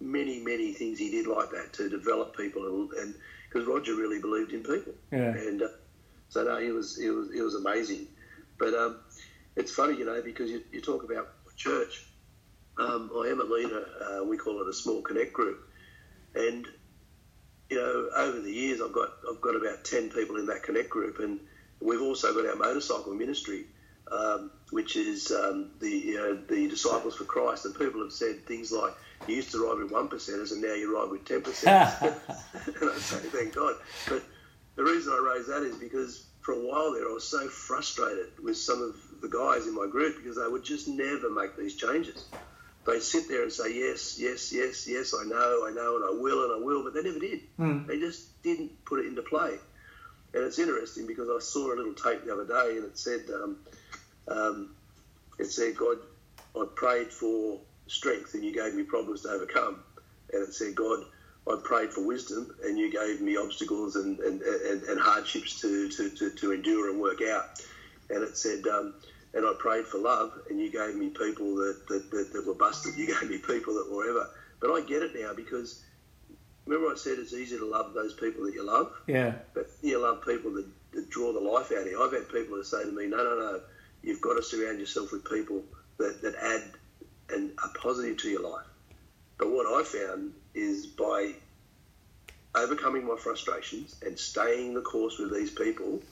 [0.00, 3.14] many, many things he did like that to develop people, and
[3.48, 4.94] because Roger really believed in people.
[5.12, 5.30] Yeah.
[5.30, 5.68] And uh,
[6.28, 8.08] so no, he was he was he was amazing.
[8.58, 8.98] But um,
[9.58, 12.06] it's funny, you know, because you, you talk about church.
[12.78, 13.84] Um, I am a leader.
[14.00, 15.58] Uh, we call it a small connect group,
[16.36, 16.64] and
[17.68, 20.88] you know, over the years, I've got I've got about ten people in that connect
[20.88, 21.40] group, and
[21.80, 23.66] we've also got our motorcycle ministry,
[24.12, 27.64] um, which is um, the you know, the Disciples for Christ.
[27.64, 28.94] And people have said things like,
[29.26, 32.00] "You used to ride with one percenters, and now you ride with ten percenters."
[32.80, 33.74] and I say, "Thank God."
[34.08, 34.22] But
[34.76, 38.28] the reason I raise that is because for a while there I was so frustrated
[38.42, 41.74] with some of the guys in my group because they would just never make these
[41.74, 42.26] changes.
[42.86, 46.22] They'd sit there and say, yes, yes, yes, yes, I know, I know, and I
[46.22, 47.40] will, and I will, but they never did.
[47.58, 47.86] Mm.
[47.86, 49.58] They just didn't put it into play.
[50.34, 53.24] And it's interesting because I saw a little tape the other day and it said,
[53.34, 53.56] um,
[54.28, 54.70] um,
[55.38, 55.98] it said, God,
[56.56, 59.82] I prayed for strength and you gave me problems to overcome.
[60.32, 61.04] And it said, God,
[61.48, 65.88] I prayed for wisdom and you gave me obstacles and, and, and, and hardships to,
[65.88, 67.62] to, to, to, endure and work out.
[68.10, 68.94] And it said, um,
[69.34, 72.54] and I prayed for love and you gave me people that, that, that, that were
[72.54, 72.96] busted.
[72.96, 74.30] You gave me people that were ever.
[74.60, 75.82] But I get it now because
[76.66, 78.92] remember I said it's easy to love those people that you love?
[79.06, 79.34] Yeah.
[79.54, 82.02] But you love people that, that draw the life out of you.
[82.02, 83.60] I've had people that say to me, no, no, no,
[84.02, 85.62] you've got to surround yourself with people
[85.98, 86.62] that, that add
[87.30, 88.66] and are positive to your life.
[89.38, 91.34] But what I found is by
[92.54, 96.02] overcoming my frustrations and staying the course with these people,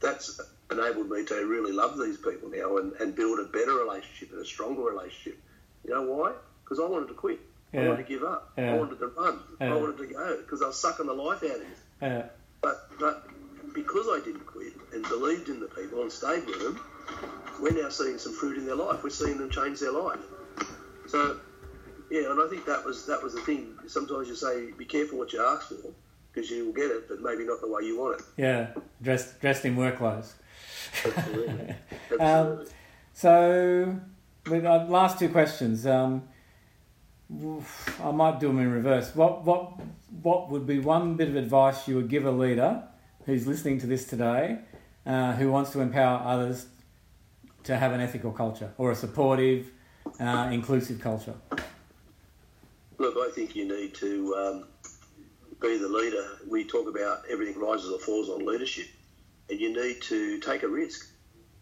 [0.00, 0.40] that's
[0.70, 4.40] enabled me to really love these people now and, and build a better relationship and
[4.40, 5.38] a stronger relationship.
[5.84, 6.32] You know why?
[6.64, 7.40] Because I wanted to quit.
[7.72, 7.82] Yeah.
[7.82, 8.52] I wanted to give up.
[8.56, 8.72] Yeah.
[8.72, 9.40] I wanted to run.
[9.60, 9.72] Yeah.
[9.72, 11.66] I wanted to go because I was sucking the life out of me.
[12.02, 12.22] Yeah.
[12.60, 13.26] But but
[13.74, 16.80] because I didn't quit and believed in the people and stayed with them,
[17.60, 19.02] we're now seeing some fruit in their life.
[19.02, 20.20] We're seeing them change their life.
[21.06, 21.38] So
[22.10, 23.74] yeah, and I think that was that was the thing.
[23.86, 25.92] Sometimes you say, be careful what you ask for
[26.32, 28.26] because you will get it, but maybe not the way you want it.
[28.36, 28.68] Yeah.
[29.02, 30.34] Dressed dressed in work clothes.
[31.04, 31.74] Absolutely.
[32.18, 32.66] Um,
[33.20, 34.00] So,
[34.48, 36.22] with uh, last two questions, um,
[38.02, 39.14] I might do them in reverse.
[39.14, 39.78] What what
[40.22, 42.82] what would be one bit of advice you would give a leader
[43.26, 44.58] who's listening to this today,
[45.04, 46.66] uh, who wants to empower others
[47.64, 49.70] to have an ethical culture or a supportive,
[50.18, 51.34] uh, inclusive culture?
[52.96, 54.64] Look, I think you need to um,
[55.60, 56.26] be the leader.
[56.48, 58.86] We talk about everything rises or falls on leadership,
[59.50, 61.08] and you need to take a risk.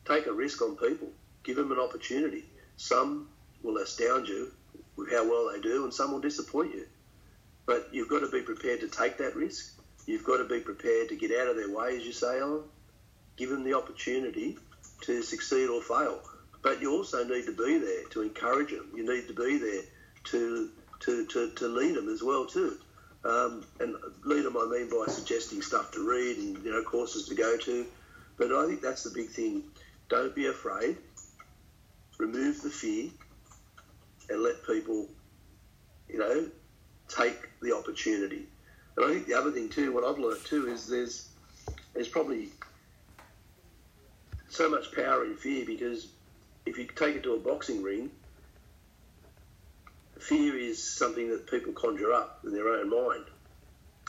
[0.06, 1.08] Take a risk on people.
[1.42, 2.44] Give them an opportunity.
[2.76, 3.28] Some
[3.62, 4.52] will astound you
[4.96, 6.86] with how well they do, and some will disappoint you.
[7.66, 9.74] But you've got to be prepared to take that risk.
[10.06, 12.62] You've got to be prepared to get out of their way, as you say, Alan.
[13.36, 14.58] Give them the opportunity
[15.02, 16.20] to succeed or fail.
[16.62, 18.90] But you also need to be there to encourage them.
[18.94, 19.82] You need to be there
[20.24, 20.70] to
[21.00, 22.76] to, to, to lead them as well too.
[23.24, 27.28] Um, and lead them, I mean by suggesting stuff to read and you know courses
[27.28, 27.86] to go to.
[28.36, 29.64] But I think that's the big thing.
[30.08, 30.96] Don't be afraid.
[32.18, 33.10] Remove the fear,
[34.28, 35.08] and let people,
[36.08, 36.46] you know,
[37.08, 38.46] take the opportunity.
[38.96, 41.28] And I think the other thing too, what I've learned too, is there's
[41.94, 42.50] there's probably
[44.48, 46.08] so much power in fear because
[46.66, 48.10] if you take it to a boxing ring,
[50.20, 53.24] fear is something that people conjure up in their own mind,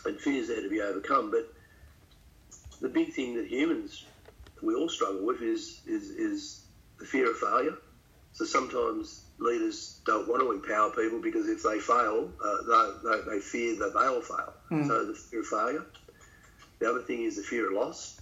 [0.05, 1.31] and fear is there to be overcome.
[1.31, 1.53] But
[2.81, 4.05] the big thing that humans
[4.61, 6.65] we all struggle with is is, is
[6.99, 7.77] the fear of failure.
[8.33, 13.31] So sometimes leaders don't want to empower people because if they fail, uh, they, they,
[13.31, 14.53] they fear that they'll fail.
[14.71, 14.87] Mm.
[14.87, 15.85] So the fear of failure.
[16.79, 18.21] The other thing is the fear of loss,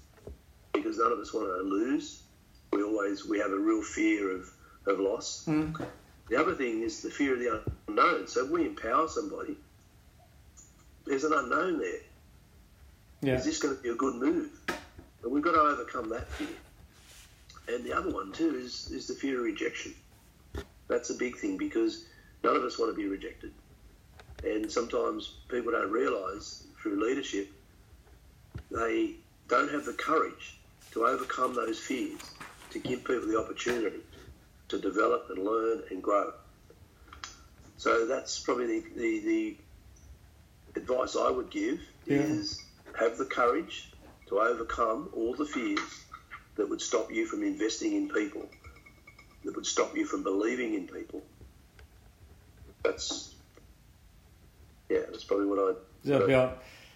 [0.73, 2.23] because none of us want to lose.
[2.71, 4.49] We always we have a real fear of,
[4.87, 5.45] of loss.
[5.47, 5.79] Mm.
[6.29, 8.27] The other thing is the fear of the unknown.
[8.27, 9.55] So if we empower somebody,
[11.05, 12.01] there's an unknown there.
[13.21, 13.35] Yeah.
[13.35, 14.51] Is this going to be a good move?
[15.23, 16.47] And we've got to overcome that fear.
[17.69, 19.93] And the other one too is is the fear of rejection.
[20.87, 22.05] That's a big thing because
[22.43, 23.51] none of us want to be rejected.
[24.43, 27.49] And sometimes people don't realise through leadership
[28.71, 29.15] they
[29.47, 30.59] don't have the courage
[30.91, 32.19] to overcome those fears,
[32.71, 34.01] to give people the opportunity
[34.69, 36.33] to develop and learn and grow.
[37.77, 39.19] So that's probably the, the,
[40.73, 42.17] the advice I would give Yeah.
[42.17, 42.63] is
[42.99, 43.91] have the courage
[44.27, 46.03] to overcome all the fears
[46.55, 48.49] that would stop you from investing in people,
[49.45, 51.23] that would stop you from believing in people.
[52.83, 53.35] That's
[54.89, 55.75] yeah, that's probably what I'd.
[56.03, 56.51] Yeah, what yeah.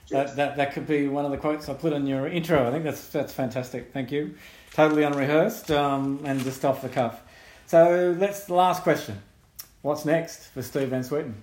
[0.09, 2.67] That, that, that could be one of the quotes I put in your intro.
[2.67, 3.93] I think that's that's fantastic.
[3.93, 4.35] Thank you.
[4.73, 7.21] Totally unrehearsed um, and just off the cuff.
[7.71, 9.21] So let's the last question.
[9.81, 11.35] What's next for Steve Van Zwieten?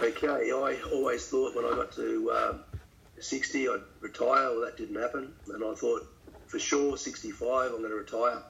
[0.00, 2.80] Okay, I always thought when I got to um,
[3.20, 4.50] 60 I'd retire.
[4.50, 5.32] Well, that didn't happen.
[5.46, 6.12] And I thought
[6.48, 8.42] for sure 65 I'm going to retire.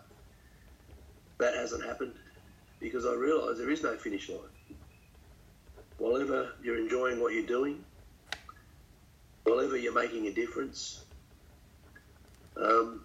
[1.37, 2.15] That hasn't happened
[2.81, 4.39] because I realised there is no finish line.
[5.99, 7.85] Whatever you're enjoying what you're doing,
[9.45, 11.05] whatever you're making a difference,
[12.57, 13.05] um,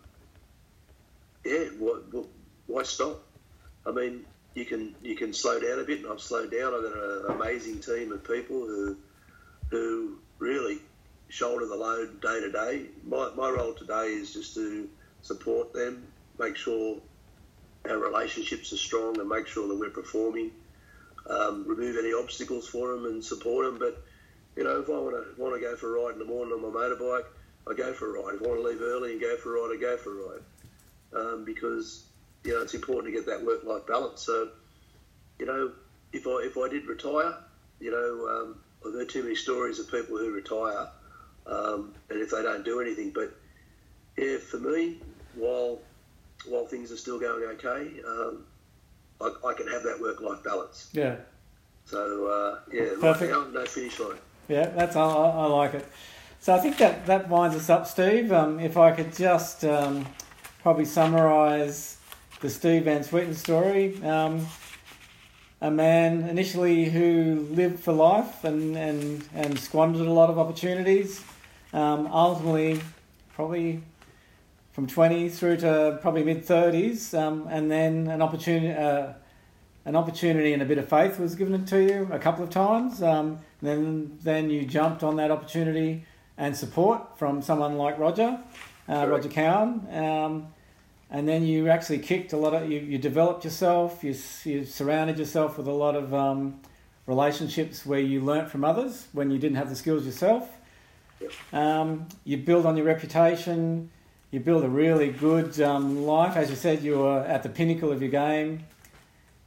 [1.43, 2.05] yeah, what,
[2.67, 3.21] why stop?
[3.85, 4.25] I mean,
[4.55, 6.73] you can you can slow down a bit, and I've slowed down.
[6.73, 8.97] I've got an amazing team of people who
[9.69, 10.79] who really
[11.29, 12.85] shoulder the load day to day.
[13.03, 14.87] My, my role today is just to
[15.21, 16.05] support them,
[16.37, 16.97] make sure
[17.89, 20.51] our relationships are strong, and make sure that we're performing.
[21.27, 23.79] Um, remove any obstacles for them and support them.
[23.79, 24.03] But
[24.55, 26.53] you know, if I want to want to go for a ride in the morning
[26.53, 27.25] on my motorbike,
[27.67, 28.35] I go for a ride.
[28.35, 30.29] If I want to leave early and go for a ride, I go for a
[30.29, 30.43] ride.
[31.15, 32.05] Um, because
[32.43, 34.21] you know it's important to get that work-life balance.
[34.21, 34.49] So,
[35.39, 35.71] you know,
[36.11, 37.35] if I if I did retire,
[37.79, 40.87] you know, um, I've heard too many stories of people who retire
[41.47, 43.11] um, and if they don't do anything.
[43.11, 43.33] But
[44.17, 44.99] yeah, for me,
[45.35, 45.79] while
[46.47, 48.45] while things are still going okay, um,
[49.21, 50.89] I, I, can have that work-life balance.
[50.91, 51.15] Yeah.
[51.85, 53.31] So uh, yeah, Perfect.
[53.31, 54.17] Now, no finish line.
[54.47, 55.87] Yeah, that's I, I like it.
[56.39, 58.31] So I think that that winds us up, Steve.
[58.33, 60.05] Um, if I could just um,
[60.61, 61.97] probably summarise
[62.43, 64.03] the Steve Van Zwieten story.
[64.03, 64.45] Um,
[65.61, 71.23] a man initially who lived for life and, and, and squandered a lot of opportunities.
[71.71, 72.81] Um, ultimately,
[73.33, 73.81] probably
[74.73, 79.13] from 20 through to probably mid 30s, um, and then an opportunity, uh,
[79.85, 83.01] an opportunity and a bit of faith was given to you a couple of times.
[83.01, 86.05] Um, then, then you jumped on that opportunity
[86.37, 88.37] and support from someone like Roger,
[88.89, 90.51] uh, Roger Cowan.
[91.13, 95.19] And then you actually kicked a lot of you, you developed yourself you, you surrounded
[95.19, 96.59] yourself with a lot of um,
[97.05, 100.49] relationships where you learnt from others when you didn't have the skills yourself.
[101.53, 103.91] Um, you build on your reputation.
[104.31, 106.35] You build a really good um, life.
[106.35, 108.63] As you said you were at the pinnacle of your game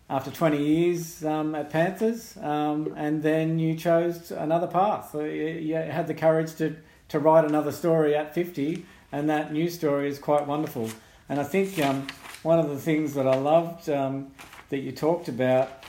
[0.08, 5.12] after 20 years um, at panthers um, and then you chose another path.
[5.14, 6.76] You, you had the courage to,
[7.08, 10.90] to write another story at 50 and that new story is quite wonderful
[11.28, 12.06] and I think um,
[12.42, 14.32] one of the things that I loved um,
[14.70, 15.84] that you talked about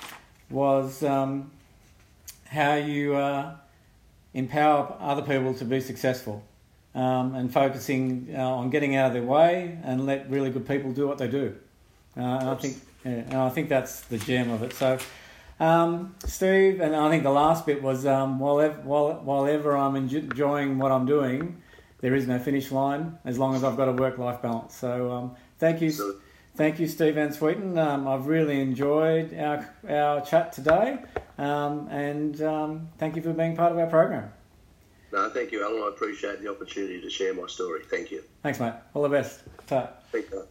[0.49, 1.51] was um,
[2.45, 3.55] how you uh,
[4.33, 6.43] empower other people to be successful
[6.95, 10.91] um, and focusing uh, on getting out of their way and let really good people
[10.91, 11.55] do what they do.
[12.15, 14.73] Uh, and I think, yeah, and I think that's the gem of it.
[14.73, 14.97] So.
[15.59, 19.75] Um, Steve, and I think the last bit was um, while, ever, while, while ever
[19.75, 21.63] I'm enjoying what I'm doing,
[21.99, 24.75] there is no finish line as long as I've got a work life balance.
[24.75, 25.91] So um, thank you,
[26.55, 27.77] thank you, Steve Van Zwieten.
[27.77, 30.99] Um, I've really enjoyed our our chat today,
[31.37, 34.31] um, and um, thank you for being part of our program.
[35.11, 35.81] No, thank you, Alan.
[35.83, 37.81] I appreciate the opportunity to share my story.
[37.89, 38.23] Thank you.
[38.43, 38.73] Thanks, mate.
[38.93, 39.43] All the best.
[39.65, 39.89] Ta.
[40.11, 40.47] Thank you.